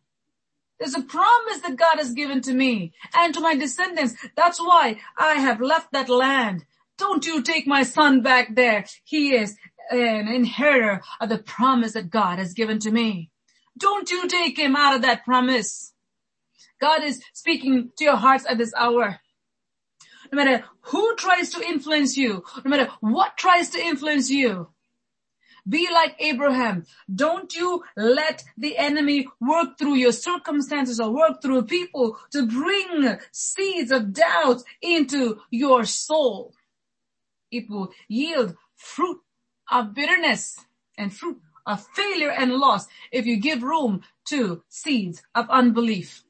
There's 0.79 0.95
a 0.95 1.01
promise 1.01 1.59
that 1.63 1.77
God 1.77 1.97
has 1.97 2.13
given 2.13 2.41
to 2.41 2.53
me 2.53 2.93
and 3.15 3.33
to 3.33 3.41
my 3.41 3.55
descendants. 3.55 4.13
That's 4.36 4.59
why 4.59 5.00
I 5.17 5.36
have 5.36 5.62
left 5.62 5.91
that 5.93 6.09
land. 6.09 6.65
Don't 7.00 7.25
you 7.25 7.41
take 7.41 7.65
my 7.65 7.81
son 7.81 8.21
back 8.21 8.55
there. 8.55 8.86
He 9.03 9.33
is 9.33 9.57
an 9.91 10.27
inheritor 10.27 11.01
of 11.20 11.29
the 11.29 11.38
promise 11.38 11.94
that 11.94 12.10
God 12.10 12.39
has 12.39 12.53
given 12.53 12.79
to 12.79 12.91
me. 12.91 13.32
Don't 13.77 14.10
you 14.10 14.27
take 14.27 14.58
him 14.58 14.75
out 14.75 14.96
of 14.96 15.01
that 15.03 15.24
promise. 15.24 15.94
God 16.79 17.03
is 17.03 17.22
speaking 17.34 17.91
to 17.98 18.03
your 18.03 18.15
hearts 18.15 18.46
at 18.48 18.58
this 18.58 18.74
hour. 18.75 19.20
No 20.32 20.44
matter 20.44 20.65
who 20.82 21.15
tries 21.15 21.51
to 21.51 21.62
influence 21.62 22.17
you, 22.17 22.44
no 22.63 22.70
matter 22.70 22.91
what 23.00 23.38
tries 23.38 23.70
to 23.70 23.79
influence 23.79 24.29
you, 24.29 24.70
be 25.67 25.89
like 25.91 26.15
Abraham. 26.20 26.86
Don't 27.13 27.53
you 27.53 27.84
let 27.96 28.44
the 28.58 28.77
enemy 28.77 29.27
work 29.41 29.77
through 29.77 29.96
your 29.96 30.12
circumstances 30.12 31.00
or 31.00 31.12
work 31.12 31.41
through 31.41 31.63
people 31.63 32.17
to 32.32 32.48
bring 32.48 33.17
seeds 33.32 33.91
of 33.91 34.13
doubt 34.13 34.62
into 34.82 35.39
your 35.51 35.84
soul. 35.84 36.53
It 37.51 37.70
will 37.70 37.91
yield 38.08 38.56
fruit 38.75 39.20
of 39.69 39.93
bitterness 39.93 40.59
and 40.97 41.13
fruit 41.13 41.39
of 41.65 41.86
failure 41.88 42.31
and 42.31 42.53
loss 42.53 42.88
if 43.12 43.25
you 43.25 43.38
give 43.38 43.63
room 43.63 44.01
to 44.25 44.63
seeds 44.69 45.21
of 45.36 45.50
unbelief. 45.50 46.24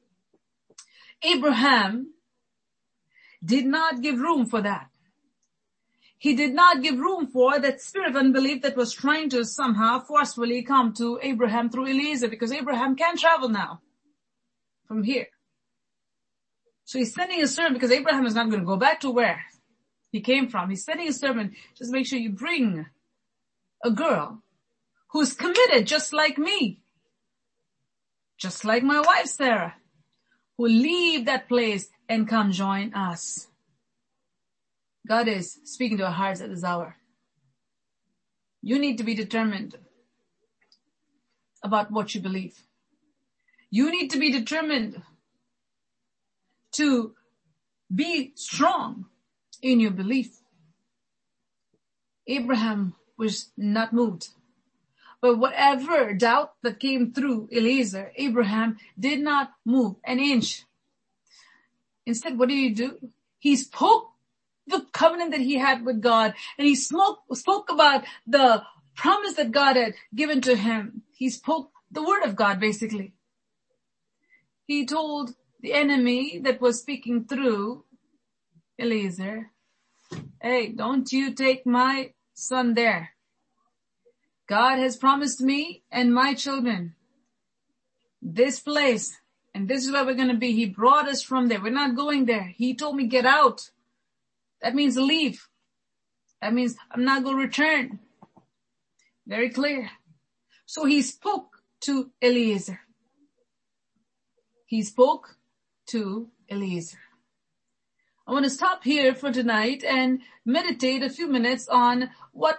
Abraham 1.22 2.12
did 3.44 3.66
not 3.66 4.02
give 4.02 4.18
room 4.18 4.46
for 4.46 4.60
that. 4.62 4.88
He 6.18 6.34
did 6.34 6.52
not 6.52 6.82
give 6.82 6.98
room 6.98 7.28
for 7.28 7.60
that 7.60 7.80
spirit 7.80 8.10
of 8.10 8.16
unbelief 8.16 8.62
that 8.62 8.76
was 8.76 8.92
trying 8.92 9.30
to 9.30 9.44
somehow 9.44 10.00
forcefully 10.00 10.62
come 10.62 10.92
to 10.94 11.20
Abraham 11.22 11.70
through 11.70 11.86
Eliezer 11.86 12.28
because 12.28 12.50
Abraham 12.50 12.96
can't 12.96 13.18
travel 13.18 13.48
now 13.48 13.80
from 14.88 15.04
here. 15.04 15.28
So 16.84 16.98
he's 16.98 17.14
sending 17.14 17.40
a 17.42 17.46
servant 17.46 17.74
because 17.74 17.92
Abraham 17.92 18.26
is 18.26 18.34
not 18.34 18.48
going 18.48 18.60
to 18.60 18.66
go 18.66 18.76
back 18.76 19.00
to 19.00 19.10
where? 19.10 19.44
he 20.10 20.20
came 20.20 20.48
from. 20.48 20.70
He's 20.70 20.84
sending 20.84 21.08
a 21.08 21.12
servant, 21.12 21.54
just 21.76 21.92
make 21.92 22.06
sure 22.06 22.18
you 22.18 22.30
bring 22.30 22.86
a 23.84 23.90
girl 23.90 24.42
who's 25.10 25.34
committed 25.34 25.86
just 25.86 26.12
like 26.12 26.38
me. 26.38 26.82
Just 28.36 28.64
like 28.64 28.82
my 28.82 29.00
wife 29.00 29.26
Sarah, 29.26 29.74
who 30.56 30.68
leave 30.68 31.26
that 31.26 31.48
place 31.48 31.88
and 32.08 32.28
come 32.28 32.52
join 32.52 32.94
us. 32.94 33.48
God 35.06 35.26
is 35.26 35.58
speaking 35.64 35.98
to 35.98 36.06
our 36.06 36.12
hearts 36.12 36.40
at 36.40 36.50
this 36.50 36.64
hour. 36.64 36.96
You 38.62 38.78
need 38.78 38.98
to 38.98 39.04
be 39.04 39.14
determined 39.14 39.76
about 41.62 41.90
what 41.90 42.14
you 42.14 42.20
believe. 42.20 42.62
You 43.70 43.90
need 43.90 44.10
to 44.10 44.18
be 44.18 44.30
determined 44.30 45.02
to 46.72 47.14
be 47.94 48.32
strong 48.34 49.06
in 49.62 49.80
your 49.80 49.90
belief. 49.90 50.40
Abraham 52.26 52.94
was 53.18 53.50
not 53.56 53.92
moved. 53.92 54.28
But 55.20 55.38
whatever 55.38 56.14
doubt 56.14 56.52
that 56.62 56.78
came 56.78 57.12
through 57.12 57.48
Eliezer, 57.52 58.12
Abraham 58.16 58.78
did 58.98 59.20
not 59.20 59.52
move 59.64 59.96
an 60.04 60.20
inch. 60.20 60.64
Instead, 62.06 62.38
what 62.38 62.48
did 62.48 62.54
he 62.56 62.70
do? 62.70 63.10
He 63.38 63.56
spoke 63.56 64.12
the 64.66 64.86
covenant 64.92 65.32
that 65.32 65.40
he 65.40 65.58
had 65.58 65.84
with 65.84 66.00
God 66.00 66.34
and 66.56 66.66
he 66.66 66.74
spoke, 66.74 67.20
spoke 67.32 67.70
about 67.70 68.04
the 68.26 68.62
promise 68.94 69.34
that 69.34 69.50
God 69.50 69.76
had 69.76 69.94
given 70.14 70.40
to 70.42 70.54
him. 70.56 71.02
He 71.12 71.30
spoke 71.30 71.72
the 71.90 72.02
word 72.02 72.22
of 72.24 72.36
God 72.36 72.60
basically. 72.60 73.14
He 74.66 74.86
told 74.86 75.34
the 75.60 75.72
enemy 75.72 76.40
that 76.44 76.60
was 76.60 76.80
speaking 76.80 77.24
through 77.24 77.84
Eliezer, 78.78 79.50
hey, 80.40 80.68
don't 80.68 81.10
you 81.10 81.32
take 81.32 81.66
my 81.66 82.12
son 82.38 82.74
there. 82.74 83.10
God 84.48 84.78
has 84.78 84.96
promised 84.96 85.40
me 85.40 85.82
and 85.90 86.14
my 86.14 86.34
children 86.34 86.94
this 88.22 88.60
place 88.60 89.16
and 89.54 89.68
this 89.68 89.84
is 89.84 89.92
where 89.92 90.04
we're 90.04 90.14
going 90.14 90.28
to 90.28 90.34
be. 90.36 90.52
He 90.52 90.66
brought 90.66 91.08
us 91.08 91.22
from 91.22 91.48
there. 91.48 91.60
We're 91.60 91.70
not 91.70 91.96
going 91.96 92.26
there. 92.26 92.54
He 92.56 92.74
told 92.74 92.96
me 92.96 93.06
get 93.06 93.26
out. 93.26 93.70
That 94.62 94.74
means 94.74 94.96
leave. 94.96 95.48
That 96.40 96.54
means 96.54 96.76
I'm 96.90 97.04
not 97.04 97.24
going 97.24 97.36
to 97.36 97.42
return. 97.42 97.98
Very 99.26 99.50
clear. 99.50 99.90
So 100.66 100.84
he 100.84 101.02
spoke 101.02 101.62
to 101.80 102.10
Eliezer. 102.22 102.80
He 104.66 104.82
spoke 104.82 105.36
to 105.86 106.28
Eliezer. 106.50 106.98
I 108.28 108.32
want 108.32 108.44
to 108.44 108.50
stop 108.50 108.84
here 108.84 109.14
for 109.14 109.32
tonight 109.32 109.82
and 109.82 110.20
meditate 110.44 111.02
a 111.02 111.08
few 111.08 111.28
minutes 111.28 111.66
on 111.66 112.10
what 112.32 112.58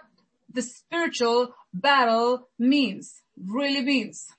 the 0.52 0.64
spiritual 0.64 1.54
battle 1.72 2.50
means, 2.58 3.22
really 3.38 3.84
means. 3.84 4.30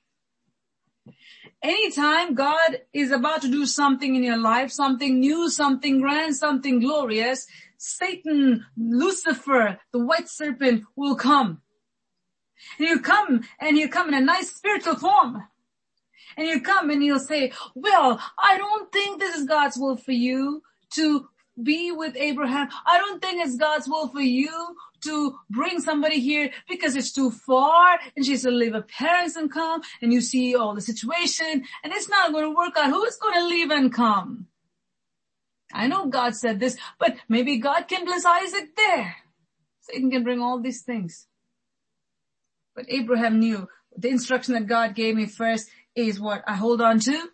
Anytime 1.62 2.34
God 2.34 2.80
is 2.92 3.12
about 3.12 3.42
to 3.42 3.48
do 3.48 3.64
something 3.64 4.16
in 4.16 4.24
your 4.24 4.38
life, 4.38 4.72
something 4.72 5.20
new, 5.20 5.48
something 5.48 6.00
grand, 6.00 6.34
something 6.34 6.80
glorious, 6.80 7.46
Satan, 7.78 8.66
Lucifer, 8.76 9.78
the 9.92 10.04
white 10.04 10.28
serpent 10.28 10.82
will 10.96 11.14
come. 11.14 11.62
And 12.76 12.88
he'll 12.88 12.98
come 12.98 13.44
and 13.60 13.76
he'll 13.76 13.88
come 13.88 14.08
in 14.08 14.14
a 14.14 14.20
nice 14.20 14.50
spiritual 14.50 14.96
form. 14.96 15.44
And 16.36 16.48
he'll 16.48 16.60
come 16.60 16.90
and 16.90 17.00
he'll 17.00 17.20
say, 17.20 17.52
well, 17.76 18.20
I 18.36 18.58
don't 18.58 18.90
think 18.90 19.20
this 19.20 19.36
is 19.36 19.46
God's 19.46 19.78
will 19.78 19.96
for 19.96 20.12
you 20.12 20.62
to 20.94 21.28
be 21.62 21.92
with 21.92 22.16
Abraham. 22.16 22.68
I 22.86 22.98
don't 22.98 23.20
think 23.20 23.44
it's 23.44 23.56
God's 23.56 23.88
will 23.88 24.08
for 24.08 24.20
you 24.20 24.76
to 25.02 25.36
bring 25.48 25.80
somebody 25.80 26.20
here 26.20 26.50
because 26.68 26.94
it's 26.94 27.12
too 27.12 27.30
far 27.30 27.98
and 28.16 28.24
she 28.24 28.32
has 28.32 28.42
to 28.42 28.50
leave 28.50 28.74
her 28.74 28.82
parents 28.82 29.36
and 29.36 29.52
come 29.52 29.82
and 30.02 30.12
you 30.12 30.20
see 30.20 30.54
all 30.54 30.74
the 30.74 30.80
situation 30.80 31.64
and 31.82 31.92
it's 31.92 32.08
not 32.08 32.32
going 32.32 32.44
to 32.44 32.56
work 32.56 32.76
out. 32.76 32.90
Who's 32.90 33.16
going 33.16 33.34
to 33.34 33.46
leave 33.46 33.70
and 33.70 33.92
come? 33.92 34.46
I 35.72 35.86
know 35.86 36.06
God 36.06 36.34
said 36.34 36.58
this, 36.58 36.76
but 36.98 37.16
maybe 37.28 37.58
God 37.58 37.86
can 37.88 38.04
bless 38.04 38.24
Isaac 38.24 38.76
there. 38.76 39.16
Satan 39.80 40.10
can 40.10 40.24
bring 40.24 40.40
all 40.40 40.60
these 40.60 40.82
things. 40.82 41.26
But 42.74 42.86
Abraham 42.88 43.38
knew 43.38 43.68
the 43.96 44.08
instruction 44.08 44.54
that 44.54 44.66
God 44.66 44.94
gave 44.94 45.14
me 45.14 45.26
first 45.26 45.68
is 45.94 46.20
what 46.20 46.42
I 46.46 46.56
hold 46.56 46.80
on 46.80 46.98
to 47.00 47.28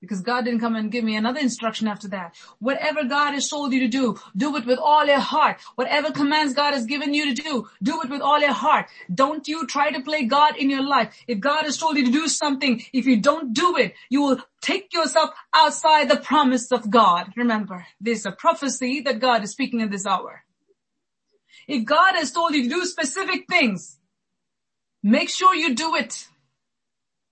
because 0.00 0.20
God 0.20 0.44
didn't 0.44 0.60
come 0.60 0.76
and 0.76 0.92
give 0.92 1.04
me 1.04 1.16
another 1.16 1.40
instruction 1.40 1.88
after 1.88 2.08
that. 2.08 2.36
Whatever 2.60 3.04
God 3.04 3.32
has 3.32 3.48
told 3.48 3.72
you 3.72 3.80
to 3.80 3.88
do, 3.88 4.16
do 4.36 4.56
it 4.56 4.64
with 4.64 4.78
all 4.78 5.04
your 5.06 5.18
heart. 5.18 5.60
Whatever 5.74 6.12
commands 6.12 6.54
God 6.54 6.74
has 6.74 6.86
given 6.86 7.14
you 7.14 7.34
to 7.34 7.42
do, 7.42 7.68
do 7.82 8.00
it 8.02 8.10
with 8.10 8.20
all 8.20 8.40
your 8.40 8.52
heart. 8.52 8.86
Don't 9.12 9.48
you 9.48 9.66
try 9.66 9.90
to 9.90 10.02
play 10.02 10.24
God 10.24 10.56
in 10.56 10.70
your 10.70 10.86
life. 10.86 11.14
If 11.26 11.40
God 11.40 11.64
has 11.64 11.78
told 11.78 11.96
you 11.96 12.04
to 12.04 12.12
do 12.12 12.28
something, 12.28 12.82
if 12.92 13.06
you 13.06 13.20
don't 13.20 13.52
do 13.52 13.76
it, 13.76 13.94
you 14.08 14.22
will 14.22 14.40
take 14.60 14.92
yourself 14.92 15.30
outside 15.54 16.08
the 16.08 16.16
promise 16.16 16.70
of 16.70 16.90
God. 16.90 17.32
Remember, 17.36 17.86
there's 18.00 18.26
a 18.26 18.32
prophecy 18.32 19.00
that 19.00 19.18
God 19.18 19.42
is 19.42 19.50
speaking 19.50 19.80
in 19.80 19.90
this 19.90 20.06
hour. 20.06 20.44
If 21.66 21.84
God 21.84 22.14
has 22.14 22.30
told 22.30 22.54
you 22.54 22.62
to 22.62 22.68
do 22.68 22.84
specific 22.84 23.46
things, 23.48 23.98
make 25.02 25.28
sure 25.28 25.54
you 25.54 25.74
do 25.74 25.96
it. 25.96 26.28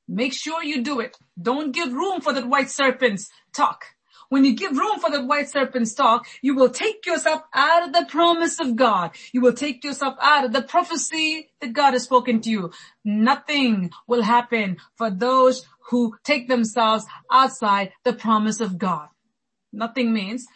Make 0.09 0.35
sure 0.35 0.63
you 0.63 0.83
do 0.83 1.01
it. 1.01 1.17
Don't 1.41 1.73
give 1.73 1.93
room 1.93 2.21
for 2.21 2.33
that 2.33 2.49
white 2.49 2.71
serpent's 2.71 3.31
talk. 3.55 3.85
When 4.29 4.45
you 4.45 4.55
give 4.55 4.77
room 4.77 4.99
for 4.99 5.11
the 5.11 5.25
white 5.25 5.49
serpent's 5.49 5.95
talk, 5.95 6.27
you 6.43 6.57
will 6.57 6.71
take 6.71 7.07
yourself 7.07 7.43
out 7.55 7.87
of 7.87 7.93
the 7.93 8.07
promise 8.09 8.59
of 8.59 8.75
God. 8.75 9.13
You 9.33 9.41
will 9.41 9.53
take 9.53 9.85
yourself 9.85 10.17
out 10.21 10.45
of 10.45 10.53
the 10.53 10.63
prophecy 10.63 11.51
that 11.61 11.73
God 11.73 11.93
has 11.93 12.05
spoken 12.05 12.41
to 12.41 12.51
you. 12.51 12.73
Nothing 13.05 13.91
will 14.09 14.23
happen 14.23 14.79
for 14.97 15.11
those 15.11 15.65
who 15.91 16.17
take 16.25 16.49
themselves 16.49 17.07
outside 17.31 17.93
the 18.03 18.13
promise 18.13 18.61
of 18.61 18.79
God. 18.79 19.09
Nothing 19.73 20.13
means 20.13 20.47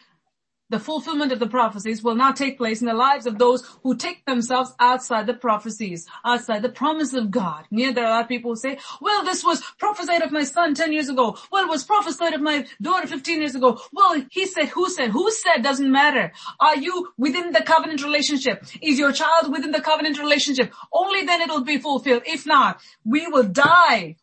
the 0.70 0.78
fulfillment 0.78 1.32
of 1.32 1.40
the 1.40 1.48
prophecies 1.48 2.02
will 2.02 2.14
not 2.14 2.36
take 2.36 2.56
place 2.56 2.80
in 2.80 2.86
the 2.86 2.94
lives 2.94 3.26
of 3.26 3.38
those 3.38 3.66
who 3.82 3.96
take 3.96 4.24
themselves 4.24 4.72
outside 4.78 5.26
the 5.26 5.34
prophecies, 5.34 6.06
outside 6.24 6.62
the 6.62 6.68
promise 6.68 7.12
of 7.12 7.30
God. 7.30 7.66
Near 7.70 7.92
there 7.92 8.04
are 8.04 8.10
a 8.10 8.10
lot 8.10 8.22
of 8.22 8.28
people 8.28 8.52
who 8.52 8.56
say, 8.56 8.78
well, 9.00 9.24
this 9.24 9.44
was 9.44 9.62
prophesied 9.78 10.22
of 10.22 10.32
my 10.32 10.44
son 10.44 10.74
10 10.74 10.92
years 10.92 11.08
ago. 11.08 11.36
Well, 11.50 11.64
it 11.64 11.68
was 11.68 11.84
prophesied 11.84 12.34
of 12.34 12.40
my 12.40 12.66
daughter 12.80 13.06
15 13.06 13.40
years 13.40 13.54
ago. 13.54 13.80
Well, 13.92 14.24
he 14.30 14.46
said, 14.46 14.68
who 14.68 14.88
said, 14.88 15.10
who 15.10 15.30
said 15.30 15.62
doesn't 15.62 15.90
matter. 15.90 16.32
Are 16.60 16.76
you 16.76 17.12
within 17.18 17.52
the 17.52 17.62
covenant 17.62 18.02
relationship? 18.02 18.64
Is 18.80 18.98
your 18.98 19.12
child 19.12 19.52
within 19.52 19.72
the 19.72 19.80
covenant 19.80 20.18
relationship? 20.18 20.72
Only 20.92 21.24
then 21.24 21.40
it 21.40 21.48
will 21.48 21.64
be 21.64 21.78
fulfilled. 21.78 22.22
If 22.26 22.46
not, 22.46 22.80
we 23.04 23.26
will 23.26 23.44
die 23.44 24.16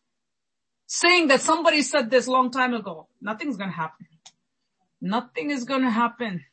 saying 0.88 1.28
that 1.28 1.42
somebody 1.42 1.82
said 1.82 2.10
this 2.10 2.28
long 2.28 2.50
time 2.50 2.74
ago. 2.74 3.08
Nothing's 3.22 3.58
going 3.58 3.70
to 3.70 3.76
happen. 3.76 4.08
Nothing 5.02 5.52
is 5.52 5.64
going 5.64 5.82
to 5.82 5.90
happen. 5.90 6.46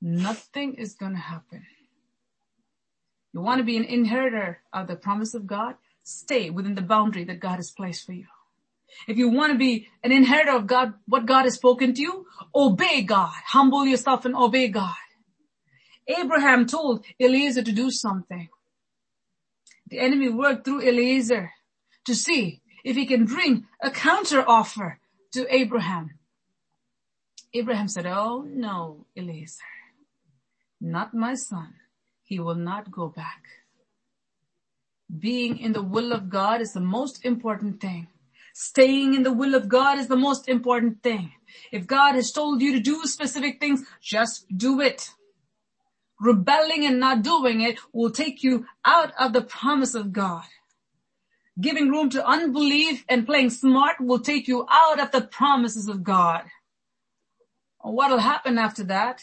Nothing 0.00 0.74
is 0.74 0.94
going 0.94 1.12
to 1.12 1.18
happen. 1.18 1.64
You 3.32 3.40
want 3.40 3.58
to 3.58 3.64
be 3.64 3.76
an 3.76 3.84
inheritor 3.84 4.60
of 4.72 4.86
the 4.86 4.96
promise 4.96 5.34
of 5.34 5.46
God? 5.46 5.74
Stay 6.02 6.50
within 6.50 6.74
the 6.74 6.82
boundary 6.82 7.24
that 7.24 7.40
God 7.40 7.56
has 7.56 7.70
placed 7.70 8.06
for 8.06 8.12
you. 8.12 8.26
If 9.08 9.18
you 9.18 9.28
want 9.28 9.52
to 9.52 9.58
be 9.58 9.88
an 10.02 10.12
inheritor 10.12 10.56
of 10.56 10.66
God, 10.66 10.94
what 11.06 11.26
God 11.26 11.44
has 11.44 11.54
spoken 11.54 11.94
to 11.94 12.00
you, 12.00 12.26
obey 12.54 13.02
God. 13.02 13.32
Humble 13.46 13.86
yourself 13.86 14.24
and 14.24 14.36
obey 14.36 14.68
God. 14.68 14.94
Abraham 16.06 16.66
told 16.66 17.04
Eliezer 17.20 17.62
to 17.62 17.72
do 17.72 17.90
something. 17.90 18.48
The 19.88 19.98
enemy 19.98 20.28
worked 20.28 20.64
through 20.64 20.82
Eliezer 20.82 21.52
to 22.04 22.14
see 22.14 22.62
if 22.84 22.96
he 22.96 23.06
can 23.06 23.24
bring 23.24 23.66
a 23.82 23.90
counter 23.90 24.44
offer 24.48 25.00
to 25.32 25.52
Abraham. 25.54 26.15
Abraham 27.58 27.88
said, 27.88 28.06
oh 28.06 28.44
no, 28.46 29.06
Eliezer, 29.16 29.62
not 30.80 31.14
my 31.14 31.34
son. 31.34 31.74
He 32.22 32.38
will 32.38 32.56
not 32.56 32.90
go 32.90 33.08
back. 33.08 33.42
Being 35.18 35.58
in 35.58 35.72
the 35.72 35.82
will 35.82 36.12
of 36.12 36.28
God 36.28 36.60
is 36.60 36.72
the 36.72 36.80
most 36.80 37.24
important 37.24 37.80
thing. 37.80 38.08
Staying 38.52 39.14
in 39.14 39.22
the 39.22 39.32
will 39.32 39.54
of 39.54 39.68
God 39.68 39.98
is 39.98 40.08
the 40.08 40.16
most 40.16 40.48
important 40.48 41.02
thing. 41.02 41.32
If 41.70 41.86
God 41.86 42.14
has 42.14 42.32
told 42.32 42.60
you 42.60 42.72
to 42.72 42.80
do 42.80 43.02
specific 43.04 43.60
things, 43.60 43.84
just 44.02 44.46
do 44.54 44.80
it. 44.80 45.10
Rebelling 46.20 46.84
and 46.84 46.98
not 46.98 47.22
doing 47.22 47.60
it 47.60 47.78
will 47.92 48.10
take 48.10 48.42
you 48.42 48.66
out 48.84 49.12
of 49.18 49.32
the 49.32 49.42
promise 49.42 49.94
of 49.94 50.12
God. 50.12 50.44
Giving 51.60 51.88
room 51.90 52.10
to 52.10 52.26
unbelief 52.26 53.04
and 53.08 53.24
playing 53.24 53.50
smart 53.50 54.00
will 54.00 54.18
take 54.18 54.48
you 54.48 54.66
out 54.70 55.00
of 55.00 55.10
the 55.12 55.22
promises 55.22 55.88
of 55.88 56.02
God 56.02 56.42
what'll 57.92 58.18
happen 58.18 58.58
after 58.58 58.84
that? 58.84 59.22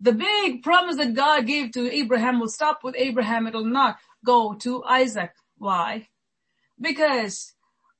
The 0.00 0.12
big 0.12 0.62
promise 0.62 0.96
that 0.96 1.14
God 1.14 1.46
gave 1.46 1.72
to 1.72 1.92
Abraham 1.92 2.40
will 2.40 2.48
stop 2.48 2.84
with 2.84 2.94
Abraham. 2.96 3.46
It'll 3.46 3.64
not 3.64 3.98
go 4.24 4.54
to 4.54 4.84
Isaac. 4.84 5.32
Why? 5.56 6.08
Because 6.80 7.54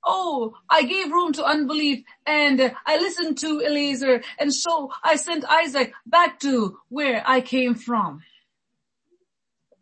Oh, 0.05 0.55
I 0.71 0.85
gave 0.85 1.11
room 1.11 1.33
to 1.35 1.45
unbelief 1.45 2.05
and 2.25 2.75
I 2.87 2.97
listened 2.97 3.37
to 3.39 3.61
Eliezer 3.61 4.23
and 4.39 4.55
so 4.55 4.91
I 5.03 5.17
sent 5.17 5.45
Isaac 5.45 5.93
back 6.07 6.41
to 6.41 6.79
where 6.89 7.23
I 7.27 7.41
came 7.41 7.75
from. 7.75 8.23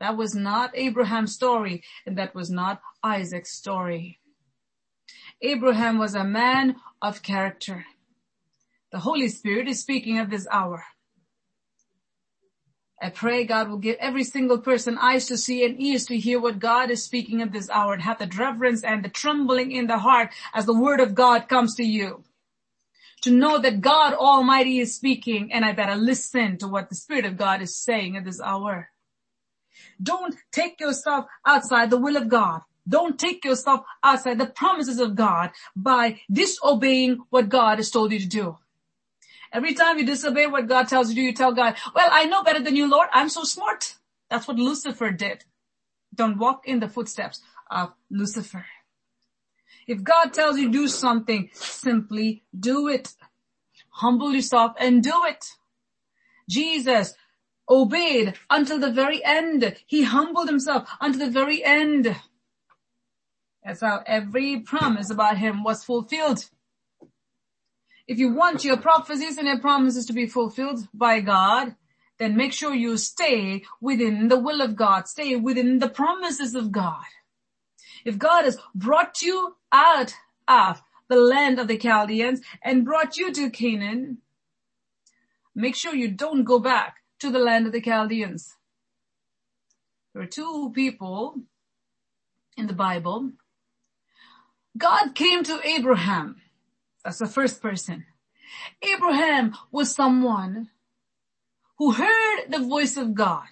That 0.01 0.17
was 0.17 0.35
not 0.35 0.73
Abraham's 0.75 1.35
story 1.35 1.85
and 2.07 2.19
that 2.19 2.35
was 2.35 2.51
not 2.51 2.81
Isaac's 3.03 3.53
story. 3.53 4.19
Abraham 5.43 5.99
was 5.99 6.15
a 6.15 6.25
man 6.25 6.77
of 7.03 7.23
character. 7.23 7.85
The 8.97 9.03
Holy 9.03 9.29
Spirit 9.29 9.69
is 9.69 9.83
speaking 9.83 10.17
at 10.17 10.31
this 10.31 10.49
hour. 10.51 10.83
I 12.99 13.11
pray 13.11 13.45
God 13.45 13.69
will 13.69 13.77
give 13.77 13.97
every 14.01 14.25
single 14.25 14.57
person 14.57 14.97
eyes 14.97 15.27
to 15.27 15.37
see 15.37 15.67
and 15.67 15.79
ears 15.79 16.07
to 16.07 16.17
hear 16.17 16.41
what 16.41 16.59
God 16.59 16.91
is 16.91 17.05
speaking 17.05 17.43
at 17.43 17.53
this 17.53 17.69
hour 17.69 17.93
and 17.93 18.03
have 18.03 18.19
the 18.19 18.31
reverence 18.39 18.83
and 18.83 19.05
the 19.05 19.11
trembling 19.11 19.71
in 19.71 19.87
the 19.87 19.99
heart 19.99 20.31
as 20.55 20.65
the 20.65 20.73
word 20.73 21.01
of 21.01 21.15
God 21.15 21.47
comes 21.47 21.75
to 21.75 21.85
you. 21.85 22.25
To 23.25 23.31
know 23.31 23.59
that 23.59 23.83
God 23.83 24.15
Almighty 24.15 24.79
is 24.79 24.97
speaking 24.97 25.53
and 25.53 25.63
I 25.63 25.73
better 25.73 25.97
listen 25.97 26.57
to 26.57 26.67
what 26.67 26.89
the 26.89 26.95
Spirit 26.95 27.27
of 27.27 27.37
God 27.37 27.61
is 27.61 27.77
saying 27.77 28.17
at 28.17 28.25
this 28.25 28.41
hour. 28.41 28.89
Don't 30.03 30.35
take 30.53 30.81
yourself 30.81 31.27
outside 31.45 31.91
the 31.91 32.01
will 32.01 32.17
of 32.17 32.31
God. 32.31 32.63
Don't 32.89 33.19
take 33.19 33.45
yourself 33.45 33.85
outside 34.03 34.39
the 34.39 34.47
promises 34.47 35.01
of 35.01 35.15
God 35.15 35.51
by 35.77 36.19
disobeying 36.33 37.19
what 37.29 37.51
God 37.51 37.77
has 37.77 37.91
told 37.91 38.11
you 38.11 38.21
to 38.21 38.27
do. 38.27 38.57
Every 39.53 39.75
time 39.75 39.99
you 39.99 40.07
disobey 40.07 40.47
what 40.47 40.69
God 40.69 40.89
tells 40.89 41.13
you 41.13 41.23
you 41.23 41.33
tell 41.33 41.53
God, 41.53 41.77
well, 41.95 42.09
I 42.13 42.27
know 42.27 42.43
better 42.43 42.63
than 42.63 42.77
you, 42.77 42.91
Lord. 42.91 43.09
I'm 43.13 43.29
so 43.29 43.45
smart. 43.45 43.97
That's 44.31 44.49
what 44.49 44.59
Lucifer 44.59 45.11
did. 45.11 45.45
Don't 46.15 46.39
walk 46.39 46.67
in 46.67 46.81
the 46.81 46.89
footsteps 46.89 47.41
of 47.71 47.93
Lucifer. 48.11 48.67
If 49.87 50.03
God 50.03 50.33
tells 50.33 50.59
you 50.59 50.67
to 50.67 50.73
do 50.73 50.89
something, 50.89 51.51
simply 51.53 52.43
do 52.59 52.89
it. 52.89 53.15
Humble 53.91 54.33
yourself 54.33 54.73
and 54.79 55.03
do 55.03 55.15
it. 55.25 55.45
Jesus 56.49 57.15
obeyed 57.69 58.35
until 58.51 58.79
the 58.79 58.91
very 58.91 59.25
end. 59.25 59.77
He 59.87 60.05
humbled 60.05 60.49
himself 60.49 60.89
until 61.01 61.27
the 61.27 61.33
very 61.33 61.65
end. 61.65 62.17
That's 63.65 63.81
how 63.81 64.03
every 64.07 64.61
promise 64.61 65.11
about 65.11 65.39
him 65.39 65.65
was 65.65 65.85
fulfilled. 65.85 66.49
If 68.07 68.19
you 68.19 68.33
want 68.33 68.65
your 68.65 68.77
prophecies 68.77 69.37
and 69.37 69.49
your 69.49 69.59
promises 69.59 70.07
to 70.07 70.13
be 70.13 70.27
fulfilled 70.27 70.87
by 70.95 71.21
God, 71.21 71.75
then 72.19 72.37
make 72.37 72.53
sure 72.53 72.75
you 72.75 72.97
stay 72.97 73.65
within 73.81 74.29
the 74.29 74.39
will 74.39 74.63
of 74.63 74.77
God, 74.77 75.09
stay 75.09 75.37
within 75.37 75.81
the 75.81 75.89
promises 75.89 76.55
of 76.55 76.73
God. 76.73 77.05
If 78.05 78.19
God 78.19 78.45
has 78.45 78.59
brought 78.75 79.23
you 79.23 79.57
out 79.73 80.15
of 80.47 80.83
the 81.09 81.17
land 81.17 81.59
of 81.59 81.69
the 81.69 81.77
Chaldeans 81.77 82.41
and 82.63 82.85
brought 82.85 83.17
you 83.17 83.33
to 83.33 83.51
Canaan, 83.51 84.19
make 85.55 85.75
sure 85.75 85.95
you 85.95 86.11
don't 86.11 86.45
go 86.45 86.59
back 86.59 86.97
to 87.19 87.31
the 87.31 87.39
land 87.39 87.67
of 87.67 87.73
the 87.73 87.81
Chaldeans. 87.81 88.55
There 90.15 90.23
are 90.23 90.27
two 90.27 90.71
people 90.75 91.43
in 92.57 92.69
the 92.69 92.73
Bible. 92.73 93.33
God 94.79 95.15
came 95.15 95.43
to 95.45 95.61
Abraham 95.65 96.37
that's 97.07 97.19
the 97.19 97.29
first 97.29 97.63
person. 97.63 98.05
Abraham 98.83 99.55
was 99.71 99.95
someone 99.95 100.71
who 101.79 101.93
heard 101.93 102.47
the 102.49 102.59
voice 102.59 102.97
of 102.97 103.15
God. 103.15 103.47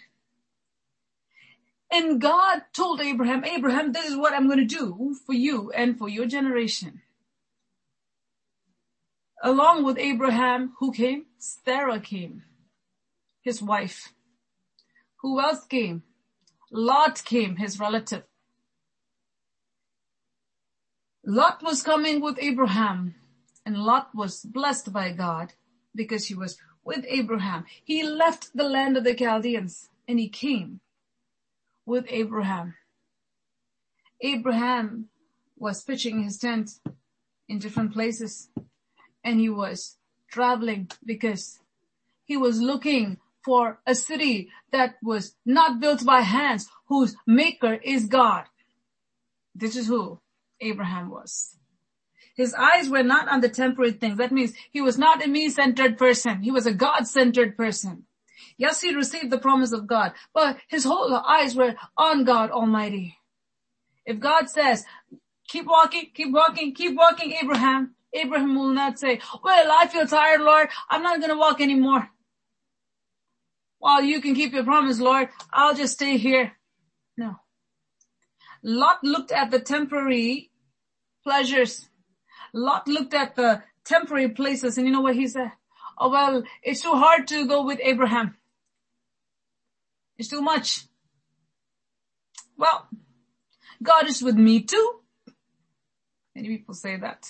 And 1.88 2.20
God 2.20 2.62
told 2.72 3.00
Abraham, 3.00 3.44
Abraham, 3.44 3.92
this 3.92 4.06
is 4.06 4.16
what 4.16 4.34
I'm 4.34 4.48
going 4.48 4.58
to 4.58 4.64
do 4.64 5.14
for 5.24 5.34
you 5.34 5.70
and 5.70 5.96
for 5.96 6.08
your 6.08 6.26
generation. 6.26 7.02
Along 9.40 9.84
with 9.84 9.98
Abraham, 9.98 10.72
who 10.80 10.90
came? 10.90 11.26
Sarah 11.38 12.00
came, 12.00 12.42
his 13.40 13.62
wife. 13.62 14.14
Who 15.18 15.40
else 15.40 15.64
came? 15.64 16.02
Lot 16.72 17.22
came, 17.24 17.54
his 17.54 17.78
relative. 17.78 18.24
Lot 21.24 21.62
was 21.62 21.84
coming 21.84 22.20
with 22.20 22.36
Abraham 22.40 23.14
and 23.64 23.78
Lot 23.78 24.14
was 24.14 24.42
blessed 24.42 24.92
by 24.92 25.12
God 25.12 25.54
because 25.94 26.26
he 26.26 26.34
was 26.34 26.58
with 26.84 27.04
Abraham. 27.08 27.64
He 27.82 28.02
left 28.02 28.50
the 28.54 28.68
land 28.68 28.96
of 28.96 29.04
the 29.04 29.14
Chaldeans 29.14 29.88
and 30.06 30.18
he 30.18 30.28
came 30.28 30.80
with 31.86 32.06
Abraham. 32.08 32.74
Abraham 34.20 35.08
was 35.56 35.82
pitching 35.82 36.22
his 36.22 36.38
tent 36.38 36.72
in 37.48 37.58
different 37.58 37.92
places 37.92 38.48
and 39.22 39.40
he 39.40 39.48
was 39.48 39.96
traveling 40.30 40.90
because 41.04 41.60
he 42.24 42.36
was 42.36 42.60
looking 42.60 43.18
for 43.44 43.78
a 43.86 43.94
city 43.94 44.48
that 44.72 44.96
was 45.02 45.36
not 45.44 45.80
built 45.80 46.04
by 46.04 46.20
hands, 46.20 46.68
whose 46.88 47.14
maker 47.26 47.74
is 47.74 48.06
God. 48.06 48.44
This 49.54 49.76
is 49.76 49.86
who 49.86 50.20
Abraham 50.60 51.10
was. 51.10 51.56
His 52.34 52.52
eyes 52.54 52.88
were 52.88 53.04
not 53.04 53.28
on 53.28 53.40
the 53.40 53.48
temporary 53.48 53.92
things. 53.92 54.18
That 54.18 54.32
means 54.32 54.54
he 54.72 54.80
was 54.80 54.98
not 54.98 55.24
a 55.24 55.28
me-centered 55.28 55.96
person. 55.96 56.42
He 56.42 56.50
was 56.50 56.66
a 56.66 56.74
God-centered 56.74 57.56
person. 57.56 58.06
Yes, 58.58 58.80
he 58.80 58.94
received 58.94 59.30
the 59.30 59.38
promise 59.38 59.72
of 59.72 59.86
God, 59.86 60.12
but 60.32 60.58
his 60.68 60.84
whole 60.84 61.14
eyes 61.14 61.54
were 61.54 61.74
on 61.96 62.24
God 62.24 62.50
Almighty. 62.50 63.16
If 64.04 64.20
God 64.20 64.50
says, 64.50 64.84
keep 65.48 65.66
walking, 65.66 66.10
keep 66.14 66.32
walking, 66.32 66.74
keep 66.74 66.96
walking, 66.96 67.32
Abraham, 67.32 67.94
Abraham 68.12 68.54
will 68.54 68.72
not 68.72 68.98
say, 68.98 69.20
well, 69.42 69.72
I 69.72 69.86
feel 69.86 70.06
tired, 70.06 70.40
Lord. 70.40 70.68
I'm 70.90 71.02
not 71.02 71.18
going 71.18 71.32
to 71.32 71.38
walk 71.38 71.60
anymore. 71.60 72.10
While 73.78 74.02
you 74.02 74.20
can 74.20 74.34
keep 74.34 74.52
your 74.52 74.64
promise, 74.64 75.00
Lord, 75.00 75.28
I'll 75.52 75.74
just 75.74 75.94
stay 75.94 76.16
here. 76.16 76.52
No. 77.16 77.36
Lot 78.62 79.02
looked 79.02 79.32
at 79.32 79.50
the 79.50 79.60
temporary 79.60 80.50
pleasures 81.22 81.88
Lot 82.54 82.86
looked 82.86 83.12
at 83.12 83.34
the 83.34 83.62
temporary 83.84 84.28
places 84.28 84.78
and 84.78 84.86
you 84.86 84.92
know 84.92 85.00
what 85.00 85.16
he 85.16 85.26
said? 85.26 85.50
Oh 85.98 86.08
well, 86.08 86.44
it's 86.62 86.82
too 86.82 86.92
hard 86.92 87.26
to 87.28 87.46
go 87.46 87.64
with 87.64 87.80
Abraham. 87.82 88.36
It's 90.16 90.28
too 90.28 90.40
much. 90.40 90.84
Well, 92.56 92.88
God 93.82 94.08
is 94.08 94.22
with 94.22 94.36
me 94.36 94.62
too. 94.62 95.00
Many 96.34 96.48
people 96.48 96.74
say 96.74 96.96
that. 96.96 97.26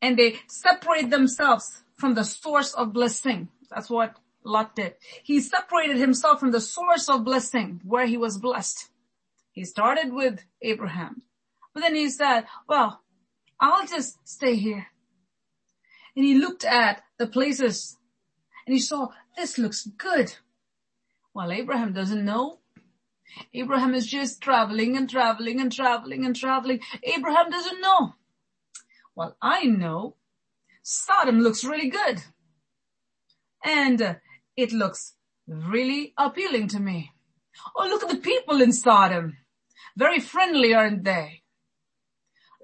And 0.00 0.18
they 0.18 0.40
separate 0.48 1.10
themselves 1.10 1.82
from 1.96 2.14
the 2.14 2.24
source 2.24 2.74
of 2.74 2.92
blessing. 2.92 3.48
That's 3.70 3.88
what 3.88 4.16
Lot 4.44 4.76
did. 4.76 4.94
He 5.22 5.40
separated 5.40 5.96
himself 5.96 6.40
from 6.40 6.50
the 6.50 6.60
source 6.60 7.08
of 7.08 7.24
blessing 7.24 7.80
where 7.84 8.06
he 8.06 8.16
was 8.16 8.38
blessed. 8.38 8.90
He 9.52 9.64
started 9.64 10.12
with 10.12 10.44
Abraham. 10.60 11.22
But 11.72 11.80
then 11.80 11.94
he 11.94 12.10
said, 12.10 12.46
well, 12.68 13.01
I'll 13.62 13.86
just 13.86 14.18
stay 14.28 14.56
here. 14.56 14.88
And 16.16 16.24
he 16.24 16.34
looked 16.34 16.64
at 16.64 17.02
the 17.16 17.28
places 17.28 17.96
and 18.66 18.74
he 18.74 18.80
saw, 18.80 19.08
this 19.36 19.56
looks 19.56 19.86
good. 19.96 20.34
While 21.32 21.52
Abraham 21.52 21.92
doesn't 21.92 22.24
know. 22.24 22.58
Abraham 23.54 23.94
is 23.94 24.06
just 24.06 24.42
traveling 24.42 24.96
and 24.96 25.08
traveling 25.08 25.60
and 25.60 25.72
traveling 25.72 26.26
and 26.26 26.34
traveling. 26.34 26.80
Abraham 27.04 27.50
doesn't 27.50 27.80
know. 27.80 28.14
Well, 29.14 29.36
I 29.40 29.64
know 29.64 30.16
Sodom 30.82 31.38
looks 31.38 31.64
really 31.64 31.88
good. 31.88 32.20
And 33.64 34.02
uh, 34.02 34.14
it 34.56 34.72
looks 34.72 35.14
really 35.46 36.14
appealing 36.18 36.66
to 36.68 36.80
me. 36.80 37.12
Oh, 37.76 37.86
look 37.86 38.02
at 38.02 38.10
the 38.10 38.16
people 38.16 38.60
in 38.60 38.72
Sodom. 38.72 39.36
Very 39.96 40.18
friendly, 40.18 40.74
aren't 40.74 41.04
they? 41.04 41.41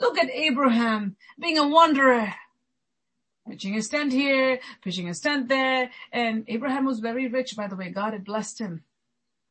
Look 0.01 0.19
at 0.19 0.31
Abraham 0.31 1.17
being 1.39 1.59
a 1.59 1.69
wanderer, 1.69 2.35
pitching 3.49 3.75
his 3.75 3.89
tent 3.89 4.13
here, 4.13 4.61
pitching 4.83 5.07
his 5.07 5.21
tent 5.21 5.49
there. 5.49 5.91
And 6.13 6.45
Abraham 6.49 6.85
was 6.85 7.01
very 7.01 7.27
rich, 7.27 7.57
by 7.57 7.67
the 7.67 7.77
way. 7.77 7.91
God 7.91 8.13
had 8.13 8.25
blessed 8.25 8.61
him. 8.61 8.85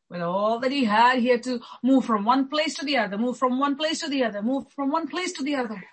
With 0.09 0.21
all 0.21 0.59
that 0.59 0.71
he 0.71 0.85
had, 0.85 1.19
he 1.19 1.27
had 1.27 1.43
to 1.43 1.59
move 1.83 2.05
from 2.05 2.23
one 2.23 2.47
place 2.47 2.75
to 2.75 2.85
the 2.85 2.97
other, 2.97 3.17
move 3.17 3.37
from 3.37 3.59
one 3.59 3.75
place 3.75 3.99
to 3.99 4.09
the 4.09 4.23
other, 4.23 4.41
move 4.41 4.71
from 4.73 4.89
one 4.89 5.07
place 5.07 5.33
to 5.33 5.43
the 5.43 5.55
other. 5.55 5.83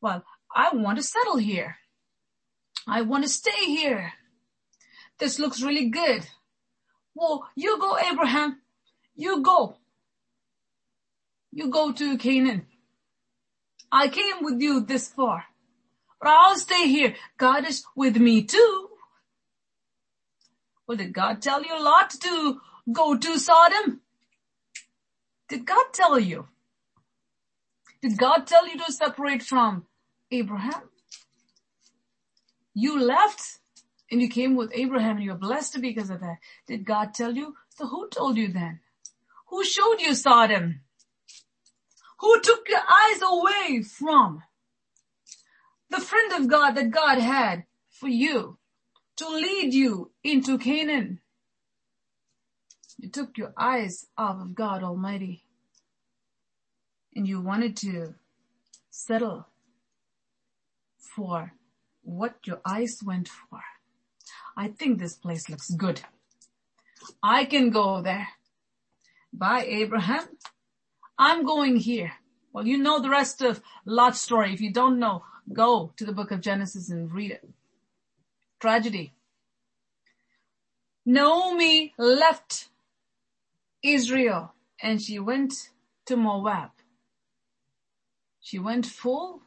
Well, 0.00 0.24
I 0.54 0.70
want 0.72 0.96
to 0.96 1.04
settle 1.04 1.36
here. 1.36 1.76
I 2.86 3.02
want 3.02 3.24
to 3.24 3.28
stay 3.28 3.66
here. 3.66 4.14
This 5.18 5.38
looks 5.38 5.60
really 5.62 5.90
good. 5.90 6.26
Well, 7.14 7.46
you 7.54 7.78
go, 7.78 7.98
Abraham. 7.98 8.62
You 9.14 9.42
go. 9.42 9.76
You 11.50 11.68
go 11.68 11.92
to 11.92 12.16
Canaan. 12.16 12.66
I 13.90 14.08
came 14.08 14.42
with 14.42 14.60
you 14.60 14.80
this 14.80 15.08
far, 15.08 15.44
but 16.20 16.28
I'll 16.28 16.56
stay 16.56 16.88
here. 16.88 17.14
God 17.38 17.66
is 17.66 17.84
with 17.96 18.16
me 18.16 18.42
too. 18.42 18.88
Well, 20.86 20.98
did 20.98 21.12
God 21.12 21.42
tell 21.42 21.62
you 21.62 21.82
lot 21.82 22.10
to 22.10 22.60
go 22.92 23.16
to 23.16 23.38
Sodom? 23.38 24.00
Did 25.48 25.66
God 25.66 25.84
tell 25.92 26.18
you? 26.18 26.48
Did 28.02 28.16
God 28.16 28.46
tell 28.46 28.66
you 28.68 28.78
to 28.78 28.92
separate 28.92 29.42
from 29.42 29.86
Abraham? 30.30 30.82
You 32.74 33.02
left 33.02 33.58
and 34.10 34.22
you 34.22 34.28
came 34.28 34.54
with 34.54 34.70
Abraham 34.74 35.16
and 35.16 35.24
you 35.24 35.32
were 35.32 35.38
blessed 35.38 35.80
because 35.80 36.10
of 36.10 36.20
that. 36.20 36.36
Did 36.66 36.84
God 36.84 37.12
tell 37.14 37.34
you? 37.34 37.54
So 37.70 37.86
who 37.86 38.08
told 38.08 38.36
you 38.36 38.52
then? 38.52 38.80
Who 39.48 39.64
showed 39.64 40.00
you 40.00 40.14
Sodom? 40.14 40.80
Who 42.18 42.40
took 42.40 42.68
your 42.68 42.80
eyes 42.80 43.20
away 43.22 43.82
from 43.82 44.42
the 45.90 46.00
friend 46.00 46.32
of 46.32 46.48
God 46.48 46.72
that 46.72 46.90
God 46.90 47.18
had 47.18 47.64
for 47.90 48.08
you 48.08 48.58
to 49.16 49.28
lead 49.28 49.72
you 49.72 50.10
into 50.24 50.58
Canaan? 50.58 51.20
You 52.98 53.08
took 53.08 53.38
your 53.38 53.52
eyes 53.56 54.06
off 54.16 54.40
of 54.40 54.54
God 54.54 54.82
Almighty 54.82 55.44
and 57.14 57.26
you 57.26 57.40
wanted 57.40 57.76
to 57.78 58.14
settle 58.90 59.46
for 60.98 61.52
what 62.02 62.34
your 62.44 62.60
eyes 62.66 62.98
went 63.04 63.28
for. 63.28 63.60
I 64.56 64.68
think 64.68 64.98
this 64.98 65.14
place 65.14 65.48
looks 65.48 65.70
good. 65.70 66.00
I 67.22 67.44
can 67.44 67.70
go 67.70 68.02
there. 68.02 68.28
By 69.32 69.64
Abraham, 69.64 70.24
I'm 71.18 71.44
going 71.44 71.76
here. 71.76 72.12
Well, 72.52 72.66
you 72.66 72.78
know 72.78 73.00
the 73.00 73.10
rest 73.10 73.42
of 73.42 73.60
Lot's 73.84 74.20
story. 74.20 74.52
If 74.52 74.60
you 74.60 74.72
don't 74.72 74.98
know, 74.98 75.24
go 75.52 75.92
to 75.96 76.04
the 76.04 76.12
book 76.12 76.30
of 76.30 76.40
Genesis 76.40 76.90
and 76.90 77.12
read 77.12 77.32
it. 77.32 77.48
Tragedy. 78.60 79.12
Naomi 81.04 81.94
left 81.98 82.68
Israel 83.82 84.54
and 84.82 85.00
she 85.00 85.18
went 85.18 85.70
to 86.06 86.16
Moab. 86.16 86.70
She 88.40 88.58
went 88.58 88.86
full 88.86 89.42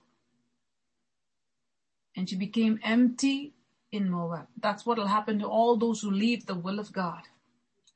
and 2.16 2.30
she 2.30 2.36
became 2.36 2.80
empty 2.84 3.54
in 3.92 4.10
Moab. 4.10 4.48
That's 4.60 4.86
what 4.86 4.98
will 4.98 5.08
happen 5.08 5.40
to 5.40 5.48
all 5.48 5.78
those 5.78 6.02
who 6.02 6.12
leave 6.12 6.46
the 6.46 6.56
will 6.56 6.80
of 6.80 6.94
God 6.94 7.24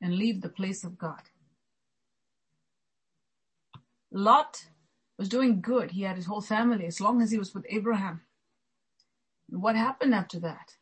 and 0.00 0.16
leave 0.16 0.40
the 0.40 0.48
place 0.48 0.84
of 0.84 0.98
God. 0.98 1.22
Lot 4.16 4.64
was 5.18 5.28
doing 5.28 5.60
good. 5.60 5.90
He 5.90 6.02
had 6.02 6.16
his 6.16 6.24
whole 6.24 6.40
family 6.40 6.86
as 6.86 7.02
long 7.02 7.20
as 7.20 7.30
he 7.30 7.38
was 7.38 7.54
with 7.54 7.66
Abraham. 7.68 8.22
What 9.50 9.76
happened 9.76 10.14
after 10.14 10.40
that? 10.40 10.72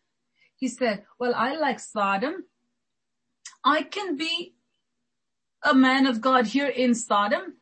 He 0.55 0.69
said, 0.69 1.05
well, 1.19 1.35
I 1.35 1.57
like 1.57 1.81
Sodom. 1.81 2.45
I 3.65 3.83
can 3.83 4.17
be 4.17 4.55
a 5.65 5.75
man 5.75 6.07
of 6.07 6.21
God 6.21 6.47
here 6.47 6.69
in 6.69 6.95
Sodom. 6.95 7.55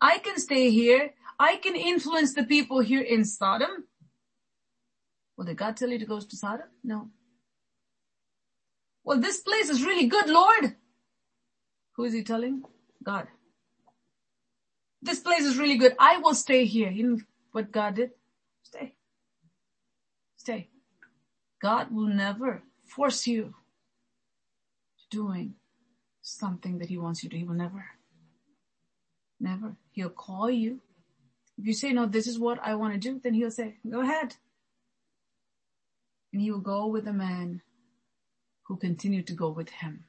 I 0.00 0.18
can 0.18 0.38
stay 0.38 0.70
here. 0.70 1.12
I 1.38 1.56
can 1.56 1.76
influence 1.76 2.32
the 2.32 2.44
people 2.44 2.80
here 2.80 3.02
in 3.02 3.26
Sodom. 3.26 3.84
Well, 5.36 5.46
did 5.46 5.58
God 5.58 5.76
tell 5.76 5.90
you 5.90 5.98
to 5.98 6.06
go 6.06 6.18
to 6.18 6.36
Sodom? 6.36 6.68
No. 6.82 7.10
Well, 9.04 9.20
this 9.20 9.40
place 9.40 9.68
is 9.68 9.84
really 9.84 10.06
good, 10.06 10.30
Lord. 10.30 10.76
Who 11.96 12.04
is 12.04 12.14
he 12.14 12.22
telling? 12.22 12.62
God. 13.02 13.28
This 15.02 15.18
place 15.18 15.42
is 15.42 15.58
really 15.58 15.76
good. 15.76 15.94
I 15.98 16.18
will 16.18 16.34
stay 16.34 16.64
here. 16.64 16.90
You 16.90 17.08
know 17.08 17.18
what 17.50 17.72
God 17.72 17.96
did? 17.96 18.10
Stay. 18.62 18.94
Stay. 20.36 20.68
God 21.60 21.92
will 21.92 22.06
never 22.06 22.62
force 22.84 23.26
you 23.26 23.54
to 24.98 25.16
doing 25.16 25.54
something 26.20 26.78
that 26.78 26.88
he 26.88 26.98
wants 26.98 27.24
you 27.24 27.30
to. 27.30 27.36
He 27.36 27.44
will 27.44 27.54
never. 27.54 27.84
Never. 29.40 29.76
He'll 29.90 30.08
call 30.08 30.48
you. 30.48 30.80
If 31.58 31.66
you 31.66 31.74
say, 31.74 31.92
no, 31.92 32.06
this 32.06 32.26
is 32.26 32.38
what 32.38 32.60
I 32.62 32.76
want 32.76 32.94
to 32.94 33.00
do, 33.00 33.20
then 33.22 33.34
he'll 33.34 33.50
say, 33.50 33.76
go 33.88 34.00
ahead. 34.00 34.36
And 36.32 36.40
he 36.40 36.50
will 36.50 36.60
go 36.60 36.86
with 36.86 37.06
a 37.06 37.12
man 37.12 37.62
who 38.64 38.76
continued 38.76 39.26
to 39.26 39.34
go 39.34 39.50
with 39.50 39.68
him. 39.68 40.04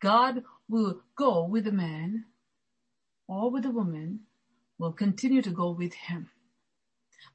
God 0.00 0.44
will 0.68 1.00
go 1.16 1.44
with 1.44 1.66
a 1.66 1.72
man 1.72 2.26
or 3.28 3.50
with 3.50 3.64
a 3.64 3.70
woman 3.70 4.20
will 4.78 4.92
continue 4.92 5.42
to 5.42 5.50
go 5.50 5.70
with 5.70 5.94
him. 5.94 6.30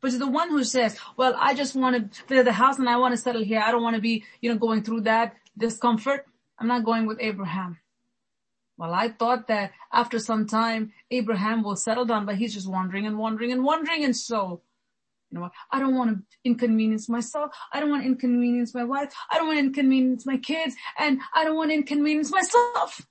But 0.02 0.18
the 0.18 0.28
one 0.28 0.50
who 0.50 0.64
says, 0.64 0.98
well, 1.18 1.36
I 1.38 1.54
just 1.54 1.76
want 1.76 2.14
to 2.14 2.24
build 2.26 2.48
a 2.48 2.52
house 2.52 2.80
and 2.80 2.90
I 2.90 2.98
want 2.98 3.14
to 3.14 3.22
settle 3.22 3.44
here. 3.44 3.62
I 3.64 3.72
don't 3.72 3.84
want 3.84 3.96
to 3.96 4.02
be, 4.02 4.24
you 4.42 4.52
know, 4.52 4.58
going 4.58 4.84
through 4.84 5.02
that 5.02 5.36
discomfort. 5.58 6.26
I'm 6.60 6.68
not 6.68 6.86
going 6.86 7.06
with 7.06 7.20
Abraham. 7.20 7.78
Well, 8.78 8.94
I 8.94 9.10
thought 9.10 9.48
that 9.48 9.72
after 9.94 10.18
some 10.18 10.48
time, 10.48 10.94
Abraham 11.12 11.62
will 11.62 11.76
settle 11.76 12.06
down, 12.06 12.26
but 12.26 12.36
he's 12.36 12.54
just 12.54 12.68
wandering 12.68 13.06
and 13.06 13.18
wandering 13.18 13.52
and 13.52 13.64
wandering. 13.64 14.04
And 14.04 14.16
so 14.16 14.62
you 15.32 15.40
know, 15.40 15.50
I 15.72 15.80
don't 15.80 15.96
want 15.96 16.18
to 16.18 16.24
inconvenience 16.44 17.08
myself. 17.08 17.52
I 17.72 17.80
don't 17.80 17.90
want 17.90 18.04
to 18.04 18.08
inconvenience 18.08 18.76
my 18.76 18.84
wife. 18.84 19.14
I 19.30 19.38
don't 19.38 19.48
want 19.48 19.60
to 19.60 19.66
inconvenience 19.66 20.26
my 20.26 20.38
kids 20.38 20.76
and 21.00 21.20
I 21.34 21.46
don't 21.46 21.56
want 21.56 21.70
to 21.70 21.76
inconvenience 21.76 22.32
myself. 22.32 23.06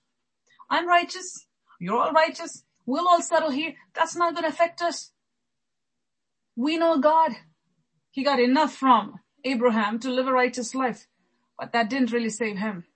I'm 0.68 0.86
righteous. 0.86 1.46
You're 1.80 1.96
all 1.96 2.12
righteous. 2.12 2.62
We'll 2.90 3.06
all 3.06 3.22
settle 3.22 3.50
here. 3.50 3.74
That's 3.94 4.16
not 4.16 4.34
going 4.34 4.42
to 4.42 4.50
affect 4.50 4.82
us. 4.82 5.12
We 6.56 6.76
know 6.76 6.98
God. 6.98 7.30
He 8.10 8.24
got 8.24 8.40
enough 8.40 8.74
from 8.74 9.20
Abraham 9.44 10.00
to 10.00 10.10
live 10.10 10.26
a 10.26 10.32
righteous 10.32 10.74
life, 10.74 11.06
but 11.56 11.70
that 11.70 11.88
didn't 11.88 12.10
really 12.10 12.30
save 12.30 12.58
him. 12.58 12.86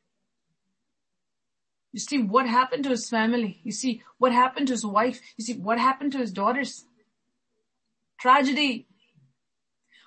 You 1.93 2.01
see 2.01 2.21
what 2.21 2.49
happened 2.49 2.83
to 2.83 2.91
his 2.91 3.09
family. 3.09 3.61
You 3.63 3.71
see 3.71 4.03
what 4.19 4.33
happened 4.33 4.67
to 4.67 4.73
his 4.73 4.85
wife. 4.85 5.21
You 5.37 5.45
see 5.45 5.55
what 5.55 5.79
happened 5.79 6.11
to 6.13 6.19
his 6.19 6.33
daughters. 6.33 6.87
Tragedy. 8.19 8.89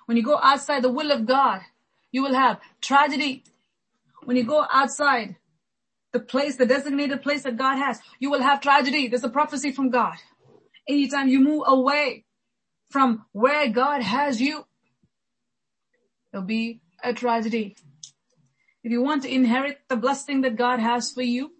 When 0.04 0.18
you 0.18 0.22
go 0.22 0.38
outside 0.42 0.82
the 0.82 0.92
will 0.92 1.10
of 1.10 1.24
God, 1.24 1.62
you 2.12 2.22
will 2.22 2.34
have 2.34 2.60
tragedy. 2.82 3.42
When 4.24 4.36
you 4.36 4.44
go 4.44 4.66
outside 4.70 5.36
the 6.18 6.24
place, 6.24 6.56
the 6.56 6.66
designated 6.66 7.22
place 7.22 7.42
that 7.44 7.56
God 7.56 7.76
has, 7.76 8.00
you 8.18 8.30
will 8.30 8.42
have 8.42 8.60
tragedy. 8.60 9.08
There's 9.08 9.24
a 9.24 9.28
prophecy 9.28 9.72
from 9.72 9.90
God. 9.90 10.16
Anytime 10.88 11.28
you 11.28 11.40
move 11.40 11.64
away 11.66 12.24
from 12.90 13.24
where 13.32 13.68
God 13.68 14.02
has 14.02 14.40
you, 14.40 14.64
there'll 16.32 16.46
be 16.46 16.80
a 17.04 17.12
tragedy. 17.12 17.76
If 18.82 18.90
you 18.90 19.02
want 19.02 19.22
to 19.22 19.32
inherit 19.32 19.80
the 19.88 19.96
blessing 19.96 20.40
that 20.42 20.56
God 20.56 20.80
has 20.80 21.12
for 21.12 21.22
you, 21.22 21.52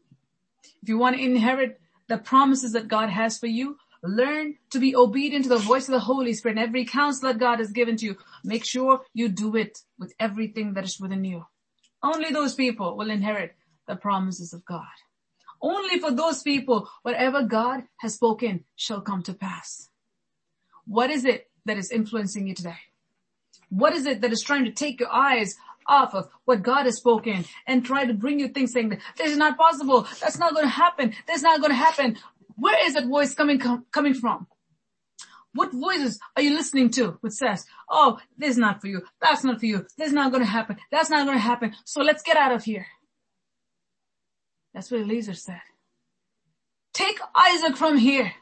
if 0.83 0.89
you 0.89 0.99
want 0.99 1.17
to 1.17 1.23
inherit 1.23 1.81
the 2.09 2.19
promises 2.19 2.73
that 2.73 2.89
God 2.89 3.11
has 3.11 3.39
for 3.39 3.47
you, 3.47 3.77
Learn 4.03 4.55
to 4.71 4.79
be 4.79 4.95
obedient 4.95 5.45
to 5.45 5.49
the 5.49 5.59
voice 5.59 5.89
of 5.89 5.93
the 5.93 6.01
Holy 6.01 6.33
Spirit 6.33 6.57
and 6.57 6.67
every 6.67 6.85
counsel 6.85 7.29
that 7.29 7.39
God 7.39 7.59
has 7.59 7.73
given 7.73 7.97
to 7.97 8.07
you. 8.07 8.17
Make 8.45 8.65
sure 8.65 9.01
you 9.13 9.29
do 9.29 9.57
it 9.57 9.79
with 9.99 10.15
everything 10.21 10.75
that 10.75 10.85
is 10.85 11.01
within 11.01 11.25
you. 11.25 11.47
Only 12.03 12.31
those 12.31 12.55
people 12.55 12.97
will 12.97 13.11
inherit 13.11 13.57
the 13.89 13.97
promises 13.97 14.53
of 14.53 14.65
God. 14.65 14.87
Only 15.61 15.99
for 15.99 16.13
those 16.13 16.43
people, 16.43 16.89
whatever 17.03 17.43
God 17.43 17.83
has 17.99 18.15
spoken 18.15 18.65
shall 18.77 19.01
come 19.01 19.25
to 19.25 19.35
pass. 19.35 19.89
What 20.87 21.11
is 21.11 21.25
it 21.25 21.51
that 21.65 21.77
is 21.77 21.91
influencing 21.91 22.47
you 22.47 22.55
today? 22.55 22.79
What 23.69 23.93
is 23.95 24.07
it 24.07 24.21
that 24.21 24.33
is 24.33 24.41
trying 24.41 24.65
to 24.67 24.71
take 24.71 25.01
your 25.01 25.13
eyes 25.13 25.57
off 25.89 26.15
of 26.15 26.29
what 26.45 26.63
God 26.63 26.85
has 26.85 26.97
spoken 26.97 27.45
and 27.67 27.85
try 27.85 28.05
to 28.05 28.15
bring 28.15 28.39
you 28.39 28.49
things 28.49 28.73
saying 28.73 28.91
that 28.91 29.01
this 29.17 29.33
is 29.33 29.39
not 29.39 29.57
possible. 29.57 30.07
That's 30.21 30.39
not 30.39 30.53
going 30.53 30.67
to 30.67 30.71
happen. 30.71 31.15
That's 31.27 31.43
not 31.43 31.61
going 31.61 31.71
to 31.71 31.77
happen. 31.77 32.19
Where 32.57 32.87
is 32.87 32.95
that 32.95 33.07
voice 33.07 33.35
coming, 33.35 33.59
com- 33.59 33.87
coming 33.91 34.15
from? 34.15 34.47
What 35.55 35.73
voices 35.73 36.21
are 36.37 36.43
you 36.43 36.51
listening 36.51 36.91
to 36.91 37.19
which 37.23 37.33
says, 37.33 37.65
oh, 37.89 38.19
this 38.37 38.51
is 38.51 38.59
not 38.59 38.81
for 38.81 38.87
you. 38.87 39.03
That's 39.21 39.45
not 39.45 39.61
for 39.61 39.67
you. 39.67 39.87
This 39.97 40.09
is 40.09 40.13
not 40.13 40.31
going 40.31 40.43
to 40.43 40.51
happen. 40.51 40.77
That's 40.91 41.11
not 41.11 41.25
going 41.25 41.39
to 41.39 41.43
happen. 41.43 41.75
So 41.85 42.03
let's 42.03 42.23
get 42.23 42.37
out 42.37 42.53
of 42.53 42.65
here. 42.65 42.87
That's 44.79 44.93
what 44.93 45.01
Eliezer 45.01 45.35
said. 45.35 45.61
Take 46.95 47.19
Isaac 47.35 47.77
from 47.77 47.99
here. 47.99 48.33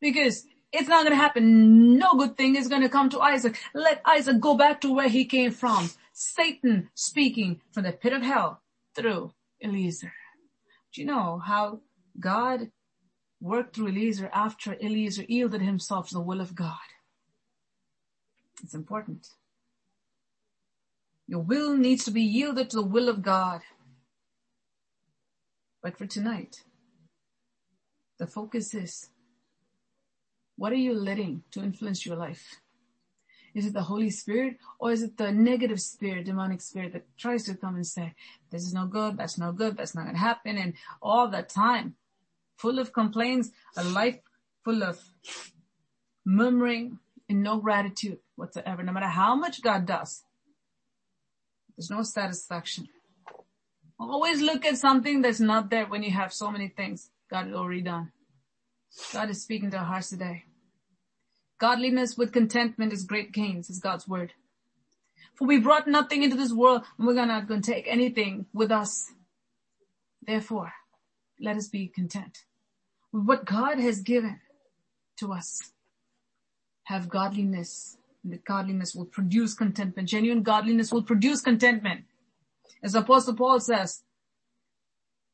Because 0.00 0.44
it's 0.72 0.88
not 0.88 1.04
going 1.04 1.16
to 1.16 1.22
happen. 1.22 1.96
No 1.98 2.14
good 2.14 2.36
thing 2.36 2.56
is 2.56 2.66
going 2.66 2.82
to 2.82 2.88
come 2.88 3.08
to 3.10 3.20
Isaac. 3.20 3.56
Let 3.74 4.02
Isaac 4.04 4.40
go 4.40 4.56
back 4.56 4.80
to 4.80 4.92
where 4.92 5.08
he 5.08 5.24
came 5.24 5.52
from. 5.52 5.88
Satan 6.12 6.90
speaking 6.94 7.60
from 7.70 7.84
the 7.84 7.92
pit 7.92 8.12
of 8.12 8.22
hell 8.22 8.60
through 8.96 9.34
Eliezer. 9.62 10.12
Do 10.92 11.00
you 11.00 11.06
know 11.06 11.38
how 11.38 11.78
God 12.18 12.72
worked 13.40 13.76
through 13.76 13.90
Eliezer 13.90 14.28
after 14.34 14.74
Eliezer 14.82 15.22
yielded 15.28 15.62
himself 15.62 16.08
to 16.08 16.14
the 16.14 16.20
will 16.20 16.40
of 16.40 16.56
God. 16.56 16.88
It's 18.64 18.74
important. 18.74 19.28
Your 21.28 21.42
will 21.42 21.76
needs 21.76 22.04
to 22.06 22.10
be 22.10 22.22
yielded 22.22 22.70
to 22.70 22.78
the 22.78 22.82
will 22.82 23.08
of 23.08 23.22
God. 23.22 23.60
But 25.82 25.96
for 25.96 26.06
tonight, 26.06 26.64
the 28.18 28.26
focus 28.26 28.74
is, 28.74 29.10
what 30.56 30.72
are 30.72 30.76
you 30.76 30.92
letting 30.92 31.44
to 31.52 31.62
influence 31.62 32.04
your 32.04 32.16
life? 32.16 32.60
Is 33.54 33.66
it 33.66 33.72
the 33.72 33.82
Holy 33.82 34.10
Spirit 34.10 34.58
or 34.78 34.92
is 34.92 35.02
it 35.02 35.16
the 35.16 35.32
negative 35.32 35.80
spirit, 35.80 36.26
demonic 36.26 36.60
spirit 36.60 36.92
that 36.92 37.06
tries 37.16 37.44
to 37.44 37.54
come 37.54 37.76
and 37.76 37.86
say, 37.86 38.14
this 38.50 38.62
is 38.62 38.74
no 38.74 38.86
good, 38.86 39.16
that's 39.16 39.38
no 39.38 39.52
good, 39.52 39.76
that's 39.76 39.94
not 39.94 40.02
going 40.02 40.14
to 40.14 40.20
happen. 40.20 40.58
And 40.58 40.74
all 41.00 41.28
the 41.28 41.42
time 41.42 41.94
full 42.56 42.78
of 42.78 42.92
complaints, 42.92 43.50
a 43.76 43.84
life 43.84 44.18
full 44.64 44.82
of 44.82 45.00
murmuring 46.24 46.98
and 47.28 47.42
no 47.42 47.58
gratitude 47.58 48.18
whatsoever. 48.36 48.82
No 48.82 48.92
matter 48.92 49.06
how 49.06 49.34
much 49.34 49.62
God 49.62 49.86
does, 49.86 50.24
there's 51.76 51.90
no 51.90 52.02
satisfaction. 52.02 52.88
Always 53.98 54.40
look 54.40 54.64
at 54.64 54.78
something 54.78 55.22
that's 55.22 55.40
not 55.40 55.70
there 55.70 55.86
when 55.86 56.02
you 56.02 56.12
have 56.12 56.32
so 56.32 56.50
many 56.50 56.68
things 56.68 57.10
God 57.30 57.46
has 57.46 57.54
already 57.54 57.82
done. 57.82 58.12
God 59.12 59.30
is 59.30 59.42
speaking 59.42 59.70
to 59.72 59.78
our 59.78 59.84
hearts 59.84 60.10
today. 60.10 60.44
Godliness 61.58 62.16
with 62.16 62.32
contentment 62.32 62.92
is 62.92 63.04
great 63.04 63.32
gains, 63.32 63.68
is 63.68 63.80
God's 63.80 64.06
word. 64.06 64.32
For 65.34 65.46
we 65.46 65.58
brought 65.58 65.88
nothing 65.88 66.22
into 66.22 66.36
this 66.36 66.52
world 66.52 66.82
and 66.96 67.06
we're 67.06 67.14
not 67.14 67.48
going 67.48 67.62
to 67.62 67.72
take 67.72 67.86
anything 67.88 68.46
with 68.52 68.70
us. 68.70 69.12
Therefore, 70.22 70.72
let 71.40 71.56
us 71.56 71.68
be 71.68 71.88
content 71.88 72.38
with 73.12 73.24
what 73.24 73.44
God 73.44 73.78
has 73.78 74.00
given 74.00 74.40
to 75.18 75.32
us. 75.32 75.72
Have 76.84 77.08
godliness. 77.08 77.96
And 78.24 78.32
the 78.32 78.38
godliness 78.38 78.94
will 78.94 79.04
produce 79.04 79.54
contentment. 79.54 80.08
Genuine 80.08 80.42
godliness 80.42 80.92
will 80.92 81.02
produce 81.02 81.40
contentment. 81.40 82.04
As 82.82 82.94
Apostle 82.94 83.34
Paul 83.34 83.60
says, 83.60 84.02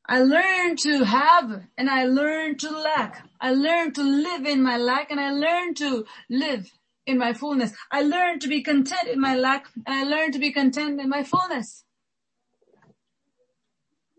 I 0.07 0.21
learned 0.21 0.77
to 0.79 1.03
have 1.03 1.63
and 1.77 1.89
I 1.89 2.05
learned 2.05 2.59
to 2.59 2.69
lack. 2.69 3.27
I 3.41 3.51
learned 3.51 3.95
to 3.95 4.03
live 4.03 4.45
in 4.45 4.61
my 4.61 4.77
lack 4.77 5.09
and 5.09 5.19
I 5.19 5.31
learned 5.31 5.77
to 5.77 6.05
live 6.29 6.71
in 7.07 7.17
my 7.17 7.33
fullness. 7.33 7.73
I 7.91 8.01
learned 8.01 8.41
to 8.41 8.47
be 8.47 8.61
content 8.61 9.07
in 9.07 9.19
my 9.19 9.35
lack 9.35 9.67
and 9.85 9.95
I 9.95 10.03
learned 10.03 10.33
to 10.33 10.39
be 10.39 10.51
content 10.51 11.01
in 11.01 11.09
my 11.09 11.23
fullness. 11.23 11.83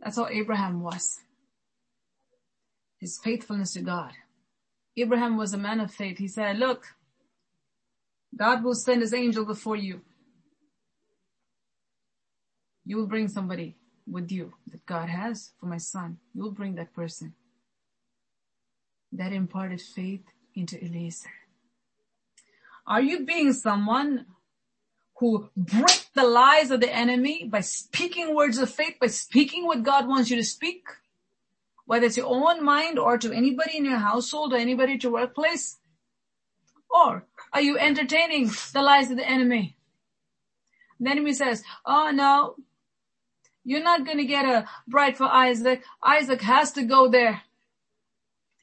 That's 0.00 0.16
how 0.16 0.28
Abraham 0.28 0.82
was. 0.82 1.20
His 2.98 3.18
faithfulness 3.22 3.74
to 3.74 3.82
God. 3.82 4.12
Abraham 4.96 5.36
was 5.36 5.52
a 5.52 5.58
man 5.58 5.80
of 5.80 5.92
faith. 5.92 6.18
He 6.18 6.28
said, 6.28 6.58
look, 6.58 6.84
God 8.36 8.64
will 8.64 8.74
send 8.74 9.02
his 9.02 9.14
angel 9.14 9.44
before 9.44 9.76
you. 9.76 10.00
You 12.86 12.96
will 12.96 13.08
bring 13.08 13.28
somebody 13.28 13.74
with 14.06 14.30
you 14.30 14.54
that 14.70 14.86
God 14.86 15.08
has 15.08 15.50
for 15.58 15.66
my 15.66 15.78
son. 15.78 16.18
You 16.32 16.44
will 16.44 16.52
bring 16.52 16.76
that 16.76 16.94
person. 16.94 17.34
That 19.12 19.32
imparted 19.32 19.80
faith 19.80 20.22
into 20.54 20.82
Eliezer. 20.82 21.30
Are 22.86 23.02
you 23.02 23.26
being 23.26 23.52
someone 23.52 24.26
who 25.18 25.50
break 25.56 26.06
the 26.14 26.22
lies 26.22 26.70
of 26.70 26.80
the 26.80 26.94
enemy 26.94 27.48
by 27.50 27.60
speaking 27.60 28.34
words 28.34 28.58
of 28.58 28.70
faith, 28.70 28.94
by 29.00 29.08
speaking 29.08 29.66
what 29.66 29.82
God 29.82 30.06
wants 30.06 30.30
you 30.30 30.36
to 30.36 30.44
speak? 30.44 30.84
Whether 31.86 32.06
it's 32.06 32.16
your 32.16 32.26
own 32.26 32.64
mind 32.64 32.98
or 32.98 33.18
to 33.18 33.32
anybody 33.32 33.78
in 33.78 33.84
your 33.84 33.98
household 33.98 34.52
or 34.52 34.56
anybody 34.56 34.94
at 34.94 35.02
your 35.02 35.12
workplace? 35.12 35.78
Or 36.88 37.24
are 37.52 37.60
you 37.60 37.78
entertaining 37.78 38.50
the 38.72 38.82
lies 38.82 39.10
of 39.10 39.16
the 39.16 39.28
enemy? 39.28 39.76
The 41.00 41.10
enemy 41.10 41.32
says, 41.32 41.62
oh 41.84 42.10
no, 42.12 42.56
you're 43.66 43.82
not 43.82 44.06
going 44.06 44.18
to 44.18 44.24
get 44.24 44.46
a 44.46 44.66
bride 44.86 45.16
for 45.16 45.24
Isaac. 45.24 45.82
Isaac 46.02 46.40
has 46.40 46.72
to 46.72 46.84
go 46.84 47.08
there. 47.08 47.42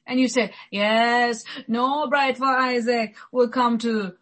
And 0.06 0.18
you 0.18 0.28
say, 0.28 0.52
yes, 0.70 1.44
no 1.68 2.08
bride 2.08 2.36
for 2.38 2.46
Isaac 2.46 3.14
will 3.30 3.48
come 3.48 3.78
to 3.78 4.14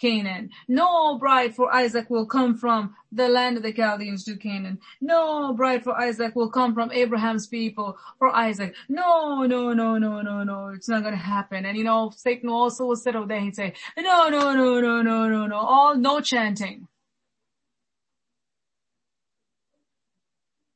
Canaan. 0.00 0.50
No 0.66 1.16
bride 1.18 1.54
for 1.54 1.72
Isaac 1.72 2.10
will 2.10 2.26
come 2.26 2.58
from 2.58 2.96
the 3.12 3.28
land 3.28 3.56
of 3.56 3.62
the 3.62 3.72
Chaldeans 3.72 4.24
to 4.24 4.36
Canaan. 4.36 4.80
No 5.00 5.52
bride 5.54 5.84
for 5.84 5.92
Isaac 5.92 6.34
will 6.34 6.50
come 6.50 6.74
from 6.74 6.90
Abraham's 6.90 7.46
people 7.46 7.96
for 8.18 8.34
Isaac. 8.34 8.74
No, 8.88 9.44
no, 9.44 9.72
no, 9.72 9.98
no, 9.98 10.20
no, 10.20 10.42
no. 10.42 10.68
It's 10.74 10.88
not 10.88 11.02
going 11.02 11.14
to 11.14 11.20
happen. 11.20 11.64
And 11.64 11.76
you 11.78 11.84
know, 11.84 12.10
Satan 12.16 12.48
also 12.48 12.86
will 12.86 12.96
sit 12.96 13.14
over 13.14 13.28
there 13.28 13.38
and 13.38 13.54
say, 13.54 13.74
no, 13.96 14.28
no, 14.28 14.52
no, 14.52 14.80
no, 14.80 15.02
no, 15.02 15.28
no, 15.28 15.46
no. 15.46 15.56
All 15.56 15.96
no 15.96 16.20
chanting. 16.20 16.88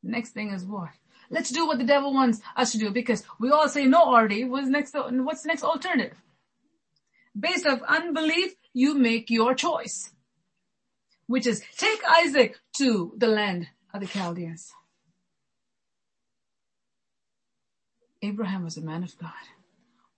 Next 0.06 0.30
thing 0.30 0.50
is 0.50 0.64
what? 0.64 0.90
Let's 1.30 1.50
do 1.50 1.66
what 1.66 1.78
the 1.78 1.84
devil 1.84 2.14
wants 2.14 2.40
us 2.56 2.72
to 2.72 2.78
do 2.78 2.90
because 2.90 3.24
we 3.40 3.50
all 3.50 3.68
say 3.68 3.86
no 3.86 4.02
already. 4.02 4.44
What's 4.44 4.68
next? 4.68 4.94
What's 4.94 5.42
the 5.42 5.48
next 5.48 5.64
alternative? 5.64 6.16
Based 7.38 7.66
of 7.66 7.82
unbelief, 7.82 8.54
you 8.72 8.94
make 8.94 9.28
your 9.28 9.54
choice, 9.54 10.12
which 11.26 11.46
is 11.46 11.62
take 11.76 12.00
Isaac 12.08 12.60
to 12.78 13.12
the 13.16 13.26
land 13.26 13.68
of 13.92 14.00
the 14.00 14.06
Chaldeans. 14.06 14.72
Abraham 18.22 18.64
was 18.64 18.76
a 18.76 18.82
man 18.82 19.02
of 19.02 19.18
God. 19.18 19.32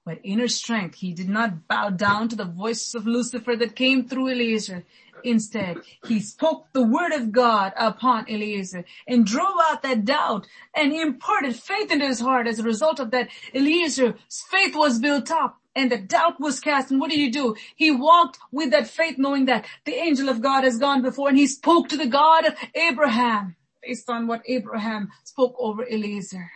But 0.04 0.20
inner 0.22 0.48
strength, 0.48 0.96
he 0.96 1.12
did 1.12 1.28
not 1.28 1.68
bow 1.68 1.90
down 1.90 2.28
to 2.28 2.36
the 2.36 2.44
voice 2.44 2.94
of 2.94 3.06
Lucifer 3.06 3.56
that 3.56 3.76
came 3.76 4.08
through 4.08 4.28
Eliezer. 4.28 4.84
Instead, 5.24 5.78
he 6.06 6.20
spoke 6.20 6.66
the 6.72 6.82
word 6.82 7.12
of 7.12 7.32
God 7.32 7.72
upon 7.76 8.28
Eliezer 8.28 8.84
and 9.06 9.26
drove 9.26 9.56
out 9.64 9.82
that 9.82 10.04
doubt 10.04 10.46
and 10.74 10.92
imparted 10.92 11.56
faith 11.56 11.90
into 11.90 12.06
his 12.06 12.20
heart. 12.20 12.46
As 12.46 12.58
a 12.58 12.64
result 12.64 13.00
of 13.00 13.10
that, 13.10 13.28
Eliezer's 13.54 14.14
faith 14.50 14.74
was 14.74 14.98
built 14.98 15.30
up 15.30 15.60
and 15.74 15.90
the 15.90 15.98
doubt 15.98 16.40
was 16.40 16.60
cast. 16.60 16.90
And 16.90 17.00
what 17.00 17.10
did 17.10 17.18
he 17.18 17.30
do? 17.30 17.56
He 17.76 17.90
walked 17.90 18.38
with 18.52 18.70
that 18.70 18.88
faith 18.88 19.16
knowing 19.18 19.46
that 19.46 19.66
the 19.84 19.94
angel 19.94 20.28
of 20.28 20.42
God 20.42 20.64
has 20.64 20.78
gone 20.78 21.02
before 21.02 21.28
and 21.28 21.38
he 21.38 21.46
spoke 21.46 21.88
to 21.88 21.96
the 21.96 22.06
God 22.06 22.46
of 22.46 22.54
Abraham 22.74 23.56
based 23.82 24.10
on 24.10 24.26
what 24.26 24.42
Abraham 24.46 25.10
spoke 25.24 25.54
over 25.58 25.86
Eliezer. 25.86 26.50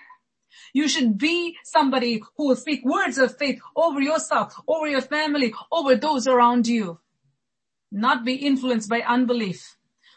You 0.75 0.88
should 0.88 1.18
be 1.18 1.57
somebody 1.64 2.22
who 2.37 2.48
will 2.48 2.57
speak 2.57 2.85
words 2.85 3.18
of 3.18 3.37
faith 3.37 3.61
over 3.77 4.01
yourself, 4.01 4.55
over 4.66 4.87
your 4.87 5.03
family, 5.03 5.55
over 5.70 5.96
those 5.96 6.27
around 6.27 6.66
you 6.66 6.98
not 7.92 8.24
be 8.24 8.35
influenced 8.35 8.88
by 8.88 9.02
unbelief. 9.02 9.76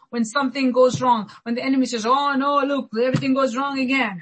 When 0.10 0.24
something 0.24 0.72
goes 0.72 1.02
wrong, 1.02 1.30
when 1.44 1.56
the 1.56 1.64
enemy 1.64 1.86
says, 1.86 2.06
oh 2.06 2.34
no, 2.38 2.60
look, 2.62 2.90
everything 3.00 3.34
goes 3.34 3.56
wrong 3.56 3.80
again. 3.80 4.22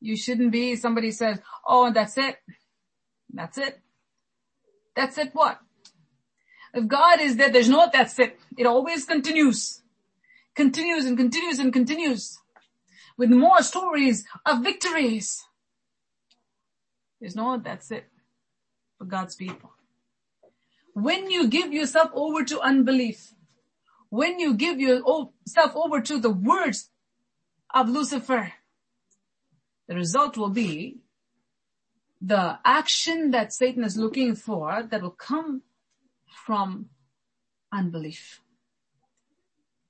You 0.00 0.16
shouldn't 0.16 0.52
be, 0.52 0.76
somebody 0.76 1.10
says, 1.10 1.40
oh, 1.66 1.92
that's 1.92 2.16
it. 2.16 2.36
That's 3.32 3.58
it. 3.58 3.80
That's 4.94 5.18
it 5.18 5.30
what? 5.32 5.58
If 6.72 6.86
God 6.86 7.20
is 7.20 7.36
there, 7.36 7.50
there's 7.50 7.68
no 7.68 7.88
that's 7.92 8.18
it. 8.18 8.38
It 8.56 8.66
always 8.66 9.04
continues. 9.04 9.82
Continues 10.54 11.04
and 11.04 11.16
continues 11.16 11.58
and 11.58 11.72
continues. 11.72 12.38
With 13.18 13.30
more 13.30 13.62
stories 13.62 14.24
of 14.44 14.62
victories. 14.62 15.44
There's 17.20 17.34
no 17.34 17.58
that's 17.58 17.90
it 17.90 18.04
for 18.98 19.06
God's 19.06 19.34
people 19.34 19.75
when 20.96 21.30
you 21.30 21.46
give 21.46 21.74
yourself 21.74 22.10
over 22.14 22.42
to 22.42 22.58
unbelief, 22.58 23.34
when 24.08 24.40
you 24.40 24.54
give 24.54 24.80
yourself 24.80 25.76
over 25.76 26.00
to 26.00 26.18
the 26.18 26.30
words 26.30 26.88
of 27.74 27.90
Lucifer, 27.90 28.54
the 29.88 29.94
result 29.94 30.38
will 30.38 30.48
be 30.48 30.96
the 32.22 32.58
action 32.64 33.30
that 33.32 33.52
Satan 33.52 33.84
is 33.84 33.98
looking 33.98 34.34
for 34.34 34.84
that 34.84 35.02
will 35.02 35.10
come 35.10 35.60
from 36.46 36.86
unbelief. 37.70 38.40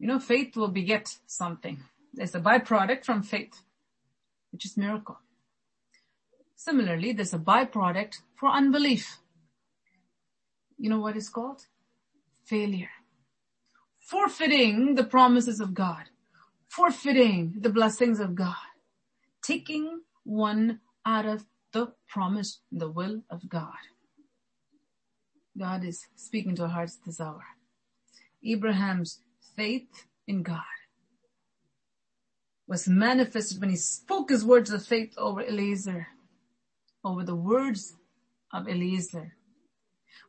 You 0.00 0.08
know, 0.08 0.18
faith 0.18 0.56
will 0.56 0.74
beget 0.74 1.18
something. 1.28 1.84
There's 2.14 2.34
a 2.34 2.40
byproduct 2.40 3.04
from 3.04 3.22
faith, 3.22 3.62
which 4.50 4.64
is 4.64 4.76
miracle. 4.76 5.20
Similarly, 6.56 7.12
there's 7.12 7.32
a 7.32 7.38
byproduct 7.38 8.16
for 8.34 8.48
unbelief 8.48 9.18
you 10.78 10.90
know 10.90 11.00
what 11.00 11.16
is 11.16 11.28
called? 11.28 11.66
Failure. 12.44 12.90
Forfeiting 13.98 14.94
the 14.94 15.04
promises 15.04 15.60
of 15.60 15.74
God. 15.74 16.04
Forfeiting 16.68 17.54
the 17.58 17.70
blessings 17.70 18.20
of 18.20 18.34
God. 18.34 18.54
Taking 19.42 20.02
one 20.24 20.80
out 21.04 21.26
of 21.26 21.44
the 21.72 21.92
promise, 22.08 22.60
the 22.70 22.90
will 22.90 23.22
of 23.30 23.48
God. 23.48 23.74
God 25.58 25.84
is 25.84 26.06
speaking 26.16 26.54
to 26.56 26.64
our 26.64 26.68
hearts 26.68 26.98
this 27.04 27.20
hour. 27.20 27.44
Abraham's 28.44 29.20
faith 29.56 30.06
in 30.26 30.42
God 30.42 30.60
was 32.66 32.88
manifested 32.88 33.60
when 33.60 33.70
he 33.70 33.76
spoke 33.76 34.30
his 34.30 34.44
words 34.44 34.70
of 34.70 34.84
faith 34.84 35.14
over 35.16 35.40
Eliezer, 35.40 36.08
over 37.04 37.22
the 37.22 37.36
words 37.36 37.94
of 38.52 38.68
Eliezer 38.68 39.36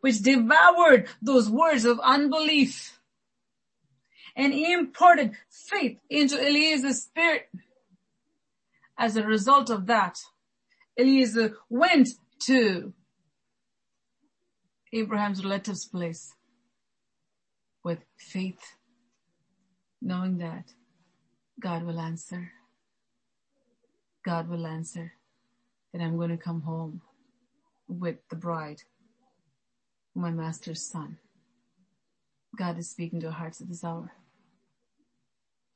which 0.02 0.22
devoured 0.22 1.08
those 1.22 1.50
words 1.50 1.86
of 1.86 2.00
unbelief 2.02 3.00
and 4.36 4.54
imparted 4.54 5.36
faith 5.50 5.98
into 6.10 6.40
Eliezer's 6.40 7.04
spirit. 7.04 7.50
As 8.98 9.16
a 9.16 9.24
result 9.24 9.70
of 9.70 9.88
that, 9.88 10.18
Eliezer 10.98 11.58
went 11.70 12.10
to 12.46 12.94
Abraham's 14.94 15.44
relative's 15.44 15.86
place 15.86 16.34
with 17.84 18.00
faith, 18.18 18.76
knowing 20.02 20.38
that 20.38 20.74
God 21.60 21.84
will 21.84 22.00
answer. 22.00 22.52
God 24.26 24.50
will 24.50 24.66
answer 24.66 25.14
that 25.94 26.02
I'm 26.02 26.18
going 26.18 26.30
to 26.30 26.38
come 26.38 26.62
home 26.62 27.02
with 27.88 28.18
the 28.30 28.36
bride, 28.36 28.82
my 30.18 30.32
master's 30.32 30.82
son. 30.82 31.18
God 32.58 32.78
is 32.78 32.90
speaking 32.90 33.20
to 33.22 33.28
our 33.28 33.34
hearts 33.34 33.62
at 33.62 33.70
this 33.70 33.84
hour. 33.84 34.12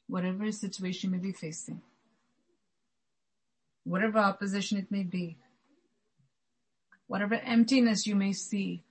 Whatever 0.07 0.51
situation 0.51 1.09
you 1.09 1.17
may 1.17 1.23
be 1.23 1.31
facing, 1.31 1.81
whatever 3.83 4.19
opposition 4.19 4.77
it 4.77 4.91
may 4.91 5.03
be, 5.03 5.37
whatever 7.07 7.35
emptiness 7.35 8.07
you 8.07 8.15
may 8.15 8.33
see, 8.33 8.83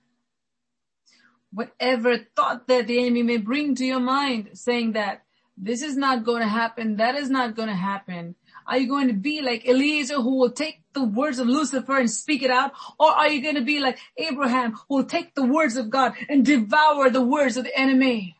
whatever 1.53 2.17
thought 2.35 2.67
that 2.67 2.87
the 2.87 2.99
enemy 2.99 3.23
may 3.23 3.37
bring 3.37 3.75
to 3.75 3.85
your 3.85 3.99
mind 3.99 4.49
saying 4.53 4.93
that 4.93 5.23
this 5.57 5.81
is 5.81 5.97
not 5.97 6.23
going 6.23 6.41
to 6.41 6.47
happen, 6.47 6.95
that 6.95 7.15
is 7.15 7.29
not 7.29 7.55
going 7.55 7.67
to 7.67 7.75
happen. 7.75 8.35
Are 8.67 8.77
you 8.77 8.87
going 8.87 9.07
to 9.07 9.13
be 9.13 9.41
like 9.41 9.67
Eliezer 9.67 10.21
who 10.21 10.37
will 10.37 10.51
take 10.51 10.81
the 10.93 11.03
words 11.03 11.39
of 11.39 11.47
Lucifer 11.47 11.97
and 11.97 12.09
speak 12.09 12.43
it 12.43 12.51
out? 12.51 12.71
Or 12.99 13.09
are 13.09 13.29
you 13.29 13.41
going 13.41 13.55
to 13.55 13.61
be 13.61 13.79
like 13.79 13.99
Abraham 14.17 14.73
who 14.73 14.97
will 14.97 15.05
take 15.05 15.35
the 15.35 15.45
words 15.45 15.75
of 15.77 15.89
God 15.89 16.13
and 16.29 16.45
devour 16.45 17.09
the 17.09 17.21
words 17.21 17.57
of 17.57 17.63
the 17.63 17.77
enemy? 17.77 18.37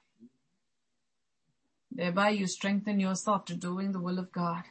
Thereby 1.91 2.30
you 2.30 2.47
strengthen 2.47 2.99
yourself 2.99 3.45
to 3.45 3.55
doing 3.55 3.91
the 3.91 3.99
will 3.99 4.19
of 4.19 4.32
God. 4.32 4.63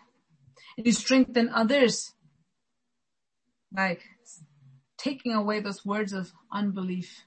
And 0.76 0.86
you 0.86 0.92
strengthen 0.92 1.50
others 1.50 2.12
by 3.72 3.98
taking 4.96 5.32
away 5.32 5.60
those 5.60 5.84
words 5.84 6.12
of 6.12 6.32
unbelief 6.52 7.24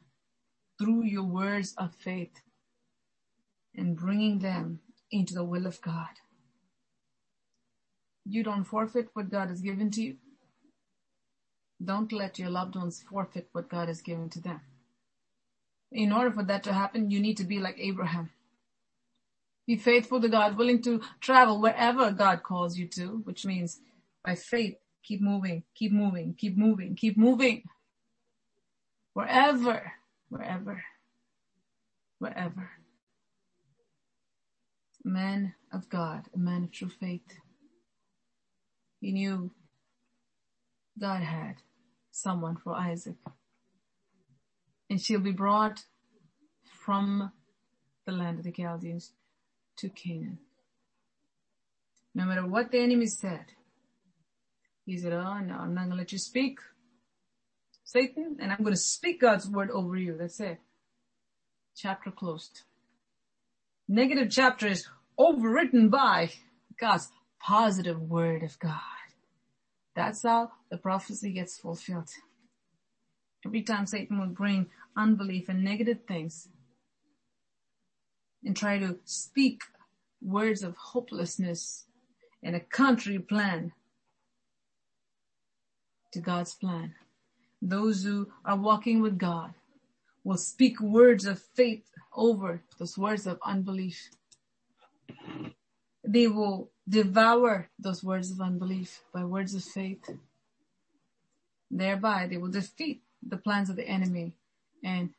through 0.80 1.03
your 1.05 1.24
words 1.24 1.74
of 1.78 1.93
faith 1.95 2.41
and 3.76 3.95
bringing 3.95 4.39
them 4.39 4.80
into 5.11 5.34
the 5.34 5.43
will 5.43 5.65
of 5.65 5.82
God. 5.82 6.09
You 8.26 8.43
don't 8.43 8.63
forfeit 8.63 9.09
what 9.13 9.30
God 9.30 9.49
has 9.49 9.61
given 9.61 9.91
to 9.91 10.01
you. 10.01 10.15
Don't 11.84 12.11
let 12.11 12.39
your 12.39 12.49
loved 12.49 12.76
ones 12.76 13.03
forfeit 13.09 13.49
what 13.51 13.69
God 13.69 13.88
has 13.89 14.01
given 14.01 14.30
to 14.30 14.41
them. 14.41 14.61
In 15.91 16.11
order 16.11 16.32
for 16.32 16.43
that 16.43 16.63
to 16.63 16.74
happen, 16.74 17.11
you 17.11 17.19
need 17.19 17.38
to 17.38 17.43
be 17.43 17.59
like 17.59 17.76
Abraham. 17.78 18.32
Be 19.67 19.78
faithful 19.78 20.21
to 20.21 20.30
God, 20.30 20.57
willing 20.57 20.82
to 20.84 21.01
travel 21.21 21.61
wherever 21.61 22.11
God 22.11 22.43
calls 22.43 22.78
you 22.78 22.88
to, 22.89 23.21
which 23.24 23.45
means 23.45 23.80
by 24.24 24.36
faith, 24.36 24.76
keep 25.03 25.21
moving, 25.21 25.63
keep 25.76 25.91
moving, 25.91 26.36
keep 26.38 26.57
moving, 26.57 26.95
keep 26.95 27.17
moving. 27.17 27.63
Wherever, 29.13 29.93
wherever, 30.30 30.84
wherever. 32.19 32.71
Man 35.03 35.53
of 35.71 35.89
God, 35.89 36.28
a 36.34 36.38
man 36.38 36.63
of 36.63 36.71
true 36.71 36.89
faith. 36.89 37.39
He 39.04 39.12
knew 39.12 39.51
God 40.97 41.24
had 41.24 41.56
someone 42.10 42.56
for 42.56 42.74
Isaac. 42.74 43.18
And 44.89 45.01
she'll 45.01 45.20
be 45.20 45.34
brought 45.34 45.84
from 46.86 47.34
the 48.06 48.14
land 48.14 48.38
of 48.39 48.45
the 48.45 48.54
Chaldeans 48.54 49.12
to 49.76 49.89
Canaan. 49.89 50.38
No 52.16 52.24
matter 52.24 52.47
what 52.47 52.72
the 52.72 52.80
enemy 52.80 53.08
said, 53.08 53.47
he 54.86 54.97
said, 54.97 55.12
oh 55.12 55.39
no, 55.39 55.56
I'm 55.56 55.74
not 55.74 55.88
going 55.88 55.89
to 55.89 55.95
let 55.97 56.14
you 56.14 56.18
speak, 56.18 56.60
Satan, 57.84 58.38
and 58.39 58.54
I'm 58.54 58.60
going 58.60 58.74
to 58.74 58.80
speak 58.80 59.20
God's 59.20 59.49
word 59.49 59.70
over 59.70 59.97
you. 59.97 60.16
That's 60.18 60.39
it. 60.39 60.62
Chapter 61.76 62.10
closed. 62.10 62.62
Negative 63.86 64.30
chapter 64.32 64.68
is 64.68 64.88
overwritten 65.20 65.89
by 65.89 66.32
God's 66.80 67.10
positive 67.44 68.02
word 68.02 68.41
of 68.41 68.58
God. 68.60 68.80
That's 69.96 70.24
how 70.24 70.52
the 70.72 70.78
prophecy 70.78 71.34
gets 71.34 71.58
fulfilled. 71.58 72.10
Every 73.46 73.62
time 73.62 73.86
Satan 73.86 74.20
will 74.20 74.28
bring 74.28 74.68
unbelief 74.96 75.50
and 75.50 75.64
negative 75.64 76.00
things 76.08 76.48
and 78.46 78.56
try 78.56 78.80
to 78.80 78.98
speak 79.04 79.64
words 80.22 80.64
of 80.64 80.78
hopelessness 80.78 81.86
and 82.41 82.56
a 82.56 82.62
contrary 82.62 83.20
plan 83.20 83.74
to 86.14 86.20
God's 86.20 86.54
plan. 86.54 86.96
Those 87.62 88.04
who 88.04 88.30
are 88.46 88.58
walking 88.58 89.02
with 89.02 89.18
God 89.18 89.54
will 90.24 90.38
speak 90.38 90.80
words 90.80 91.26
of 91.26 91.41
faith 91.41 91.89
over 92.16 92.62
those 92.80 92.98
words 92.98 93.28
of 93.28 93.39
unbelief. 93.46 94.10
They 96.06 96.28
will 96.28 96.72
devour 96.88 97.69
those 97.79 98.03
words 98.03 98.31
of 98.31 98.41
unbelief 98.41 99.01
by 99.13 99.23
words 99.23 99.55
of 99.55 99.63
faith. 99.63 100.09
Thereby 101.71 102.27
they 102.29 102.38
will 102.38 102.49
defeat 102.51 103.01
the 103.25 103.38
plans 103.38 103.69
of 103.69 103.75
the 103.75 103.88
enemy 103.88 104.34
and 104.84 105.11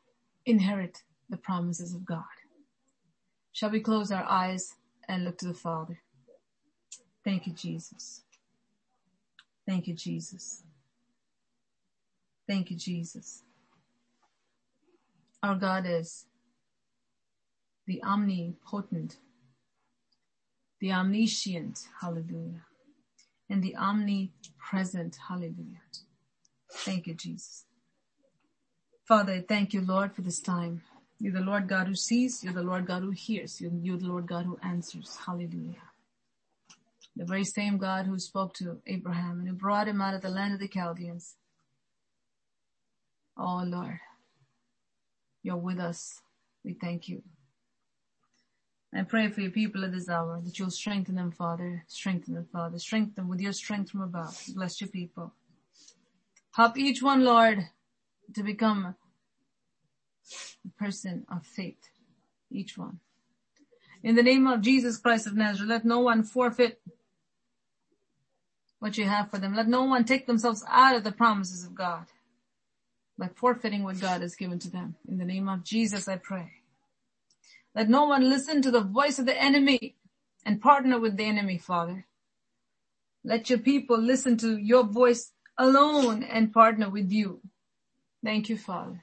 inherit 0.46 1.02
the 1.28 1.36
promises 1.36 1.94
of 1.94 2.04
God. 2.04 2.24
Shall 3.52 3.70
we 3.70 3.80
close 3.80 4.12
our 4.12 4.24
eyes 4.24 4.74
and 5.08 5.24
look 5.24 5.38
to 5.38 5.46
the 5.46 5.54
Father? 5.54 6.00
Thank 7.24 7.46
you, 7.46 7.52
Jesus. 7.52 8.22
Thank 9.66 9.86
you, 9.86 9.94
Jesus. 9.94 10.62
Thank 12.46 12.70
you, 12.70 12.76
Jesus. 12.76 13.42
Our 15.42 15.54
God 15.54 15.86
is 15.86 16.26
the 17.86 18.02
omnipotent, 18.02 19.16
the 20.80 20.92
omniscient, 20.92 21.88
hallelujah, 22.00 22.64
and 23.48 23.62
the 23.62 23.76
omnipresent, 23.76 25.16
hallelujah. 25.28 25.80
Thank 26.72 27.06
you, 27.06 27.14
Jesus. 27.14 27.64
Father, 29.06 29.40
thank 29.40 29.72
you, 29.74 29.80
Lord, 29.82 30.14
for 30.14 30.22
this 30.22 30.40
time. 30.40 30.82
You're 31.20 31.32
the 31.32 31.40
Lord 31.40 31.68
God 31.68 31.86
who 31.86 31.94
sees. 31.94 32.42
You're 32.42 32.52
the 32.52 32.62
Lord 32.62 32.86
God 32.86 33.02
who 33.02 33.10
hears. 33.10 33.60
You're, 33.60 33.72
you're 33.80 33.98
the 33.98 34.06
Lord 34.06 34.26
God 34.26 34.46
who 34.46 34.58
answers. 34.62 35.18
Hallelujah. 35.24 35.82
The 37.16 37.24
very 37.24 37.44
same 37.44 37.78
God 37.78 38.06
who 38.06 38.18
spoke 38.18 38.54
to 38.54 38.80
Abraham 38.86 39.40
and 39.40 39.48
who 39.48 39.54
brought 39.54 39.88
him 39.88 40.00
out 40.00 40.14
of 40.14 40.22
the 40.22 40.28
land 40.28 40.54
of 40.54 40.60
the 40.60 40.68
Chaldeans. 40.68 41.36
Oh 43.38 43.62
Lord, 43.64 43.98
you're 45.42 45.56
with 45.56 45.78
us. 45.78 46.20
We 46.64 46.74
thank 46.74 47.08
you. 47.08 47.22
I 48.96 49.02
pray 49.02 49.28
for 49.28 49.40
your 49.40 49.50
people 49.50 49.84
at 49.84 49.92
this 49.92 50.08
hour 50.08 50.40
that 50.44 50.58
you'll 50.58 50.70
strengthen 50.70 51.16
them, 51.16 51.32
Father. 51.32 51.84
Strengthen 51.88 52.34
them, 52.34 52.46
Father. 52.52 52.78
Strengthen 52.78 53.14
them 53.14 53.28
with 53.28 53.40
your 53.40 53.52
strength 53.52 53.90
from 53.90 54.02
above. 54.02 54.40
Bless 54.54 54.80
your 54.80 54.88
people. 54.88 55.32
Help 56.52 56.78
each 56.78 57.02
one, 57.02 57.24
Lord, 57.24 57.58
to 58.34 58.42
become 58.44 58.94
a 60.64 60.78
person 60.78 61.26
of 61.28 61.44
faith. 61.44 61.88
Each 62.52 62.78
one. 62.78 63.00
In 64.04 64.14
the 64.14 64.22
name 64.22 64.46
of 64.46 64.60
Jesus 64.60 64.96
Christ 64.96 65.26
of 65.26 65.34
Nazareth, 65.34 65.70
let 65.70 65.84
no 65.84 65.98
one 65.98 66.22
forfeit 66.22 66.80
what 68.78 68.96
you 68.96 69.06
have 69.06 69.28
for 69.28 69.38
them. 69.38 69.56
Let 69.56 69.66
no 69.66 69.82
one 69.84 70.04
take 70.04 70.26
themselves 70.26 70.62
out 70.68 70.94
of 70.94 71.02
the 71.02 71.10
promises 71.10 71.64
of 71.64 71.74
God 71.74 72.04
by 73.18 73.28
forfeiting 73.34 73.82
what 73.82 74.00
God 74.00 74.20
has 74.20 74.36
given 74.36 74.60
to 74.60 74.70
them. 74.70 74.94
In 75.08 75.18
the 75.18 75.24
name 75.24 75.48
of 75.48 75.64
Jesus, 75.64 76.06
I 76.06 76.16
pray. 76.16 76.52
Let 77.74 77.88
no 77.88 78.04
one 78.04 78.28
listen 78.28 78.62
to 78.62 78.70
the 78.70 78.80
voice 78.80 79.18
of 79.18 79.26
the 79.26 79.40
enemy 79.40 79.96
and 80.46 80.60
partner 80.60 81.00
with 81.00 81.16
the 81.16 81.24
enemy, 81.24 81.58
Father. 81.58 82.06
Let 83.24 83.50
your 83.50 83.58
people 83.58 83.98
listen 83.98 84.36
to 84.38 84.58
your 84.58 84.84
voice 84.84 85.32
alone 85.58 86.22
and 86.22 86.52
partner 86.52 86.90
with 86.90 87.10
you. 87.10 87.40
Thank 88.24 88.48
you, 88.48 88.56
Father. 88.56 89.02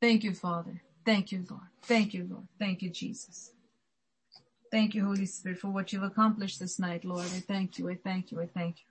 Thank 0.00 0.24
you, 0.24 0.34
Father. 0.34 0.82
Thank 1.04 1.32
you, 1.32 1.44
Lord. 1.48 1.62
Thank 1.82 2.14
you, 2.14 2.26
Lord. 2.30 2.48
Thank 2.58 2.82
you, 2.82 2.90
Jesus. 2.90 3.52
Thank 4.70 4.94
you, 4.94 5.04
Holy 5.04 5.26
Spirit, 5.26 5.58
for 5.58 5.68
what 5.68 5.92
you've 5.92 6.02
accomplished 6.02 6.60
this 6.60 6.78
night, 6.78 7.04
Lord. 7.04 7.26
I 7.26 7.40
thank 7.40 7.78
you. 7.78 7.88
I 7.88 7.96
thank 7.96 8.32
you. 8.32 8.40
I 8.40 8.46
thank 8.46 8.76
you. 8.78 8.84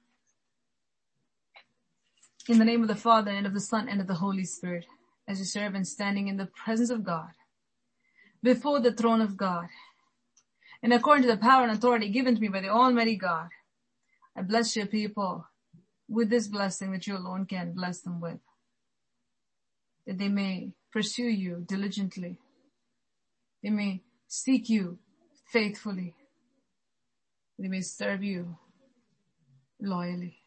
In 2.54 2.60
the 2.60 2.66
name 2.66 2.82
of 2.82 2.88
the 2.88 2.96
Father 2.96 3.32
and 3.32 3.46
of 3.46 3.54
the 3.54 3.60
Son 3.60 3.90
and 3.90 4.00
of 4.00 4.08
the 4.08 4.16
Holy 4.16 4.46
Spirit, 4.46 4.86
as 5.28 5.40
your 5.40 5.46
servant 5.46 5.88
standing 5.88 6.28
in 6.28 6.38
the 6.38 6.48
presence 6.48 6.90
of 6.90 7.04
God, 7.04 7.30
before 8.46 8.80
the 8.80 8.94
throne 8.94 9.22
of 9.22 9.36
God, 9.36 9.68
and 10.84 10.94
according 10.94 11.24
to 11.24 11.30
the 11.30 11.38
power 11.38 11.64
and 11.64 11.72
authority 11.72 12.10
given 12.10 12.36
to 12.36 12.42
me 12.42 12.48
by 12.48 12.62
the 12.62 12.70
Almighty 12.70 13.16
God, 13.16 13.50
I 14.38 14.44
bless 14.44 14.76
your 14.76 14.86
people 14.86 15.48
with 16.08 16.30
this 16.30 16.48
blessing 16.48 16.92
that 16.92 17.08
you 17.08 17.18
alone 17.18 17.48
can 17.48 17.74
bless 17.74 18.02
them 18.02 18.22
with, 18.22 18.38
that 20.06 20.20
they 20.20 20.30
may 20.30 20.74
pursue 20.94 21.24
you 21.24 21.66
diligently, 21.68 22.38
they 23.64 23.72
may 23.72 24.04
seek 24.28 24.70
you 24.70 25.00
faithfully, 25.52 26.14
they 27.58 27.68
may 27.68 27.82
serve 27.82 28.24
you 28.24 28.58
loyally 29.82 30.38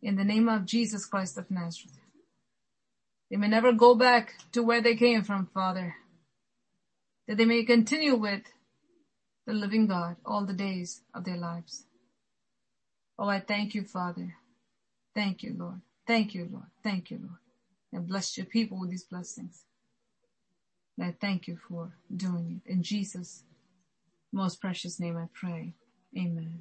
in 0.00 0.14
the 0.14 0.24
name 0.24 0.48
of 0.48 0.64
Jesus 0.64 1.04
Christ 1.04 1.36
of 1.36 1.50
Nazareth. 1.50 1.98
They 3.28 3.36
may 3.36 3.48
never 3.48 3.72
go 3.72 3.96
back 3.96 4.34
to 4.52 4.62
where 4.62 4.80
they 4.80 4.94
came 4.94 5.24
from, 5.24 5.46
Father. 5.52 5.96
That 7.28 7.38
they 7.38 7.46
may 7.46 7.64
continue 7.64 8.16
with 8.16 8.42
the 9.46 9.54
living 9.54 9.86
God 9.86 10.16
all 10.26 10.46
the 10.46 10.54
days 10.54 11.02
of 11.14 11.24
their 11.24 11.36
lives. 11.36 11.84
Oh, 13.18 13.28
I 13.28 13.40
thank 13.40 13.74
you, 13.74 13.84
Father. 13.84 14.34
Thank 15.14 15.42
you, 15.42 15.54
Lord. 15.58 15.82
Thank 16.06 16.34
you, 16.34 16.48
Lord. 16.50 16.66
Thank 16.84 17.10
you, 17.10 17.18
Lord. 17.18 17.40
And 17.92 18.08
bless 18.08 18.36
your 18.36 18.46
people 18.46 18.80
with 18.80 18.90
these 18.90 19.04
blessings. 19.04 19.64
And 20.98 21.06
I 21.08 21.16
thank 21.20 21.48
you 21.48 21.58
for 21.68 21.92
doing 22.14 22.62
it. 22.66 22.72
In 22.72 22.82
Jesus' 22.82 23.44
most 24.32 24.60
precious 24.60 25.00
name 25.00 25.16
I 25.16 25.26
pray. 25.34 25.74
Amen. 26.16 26.60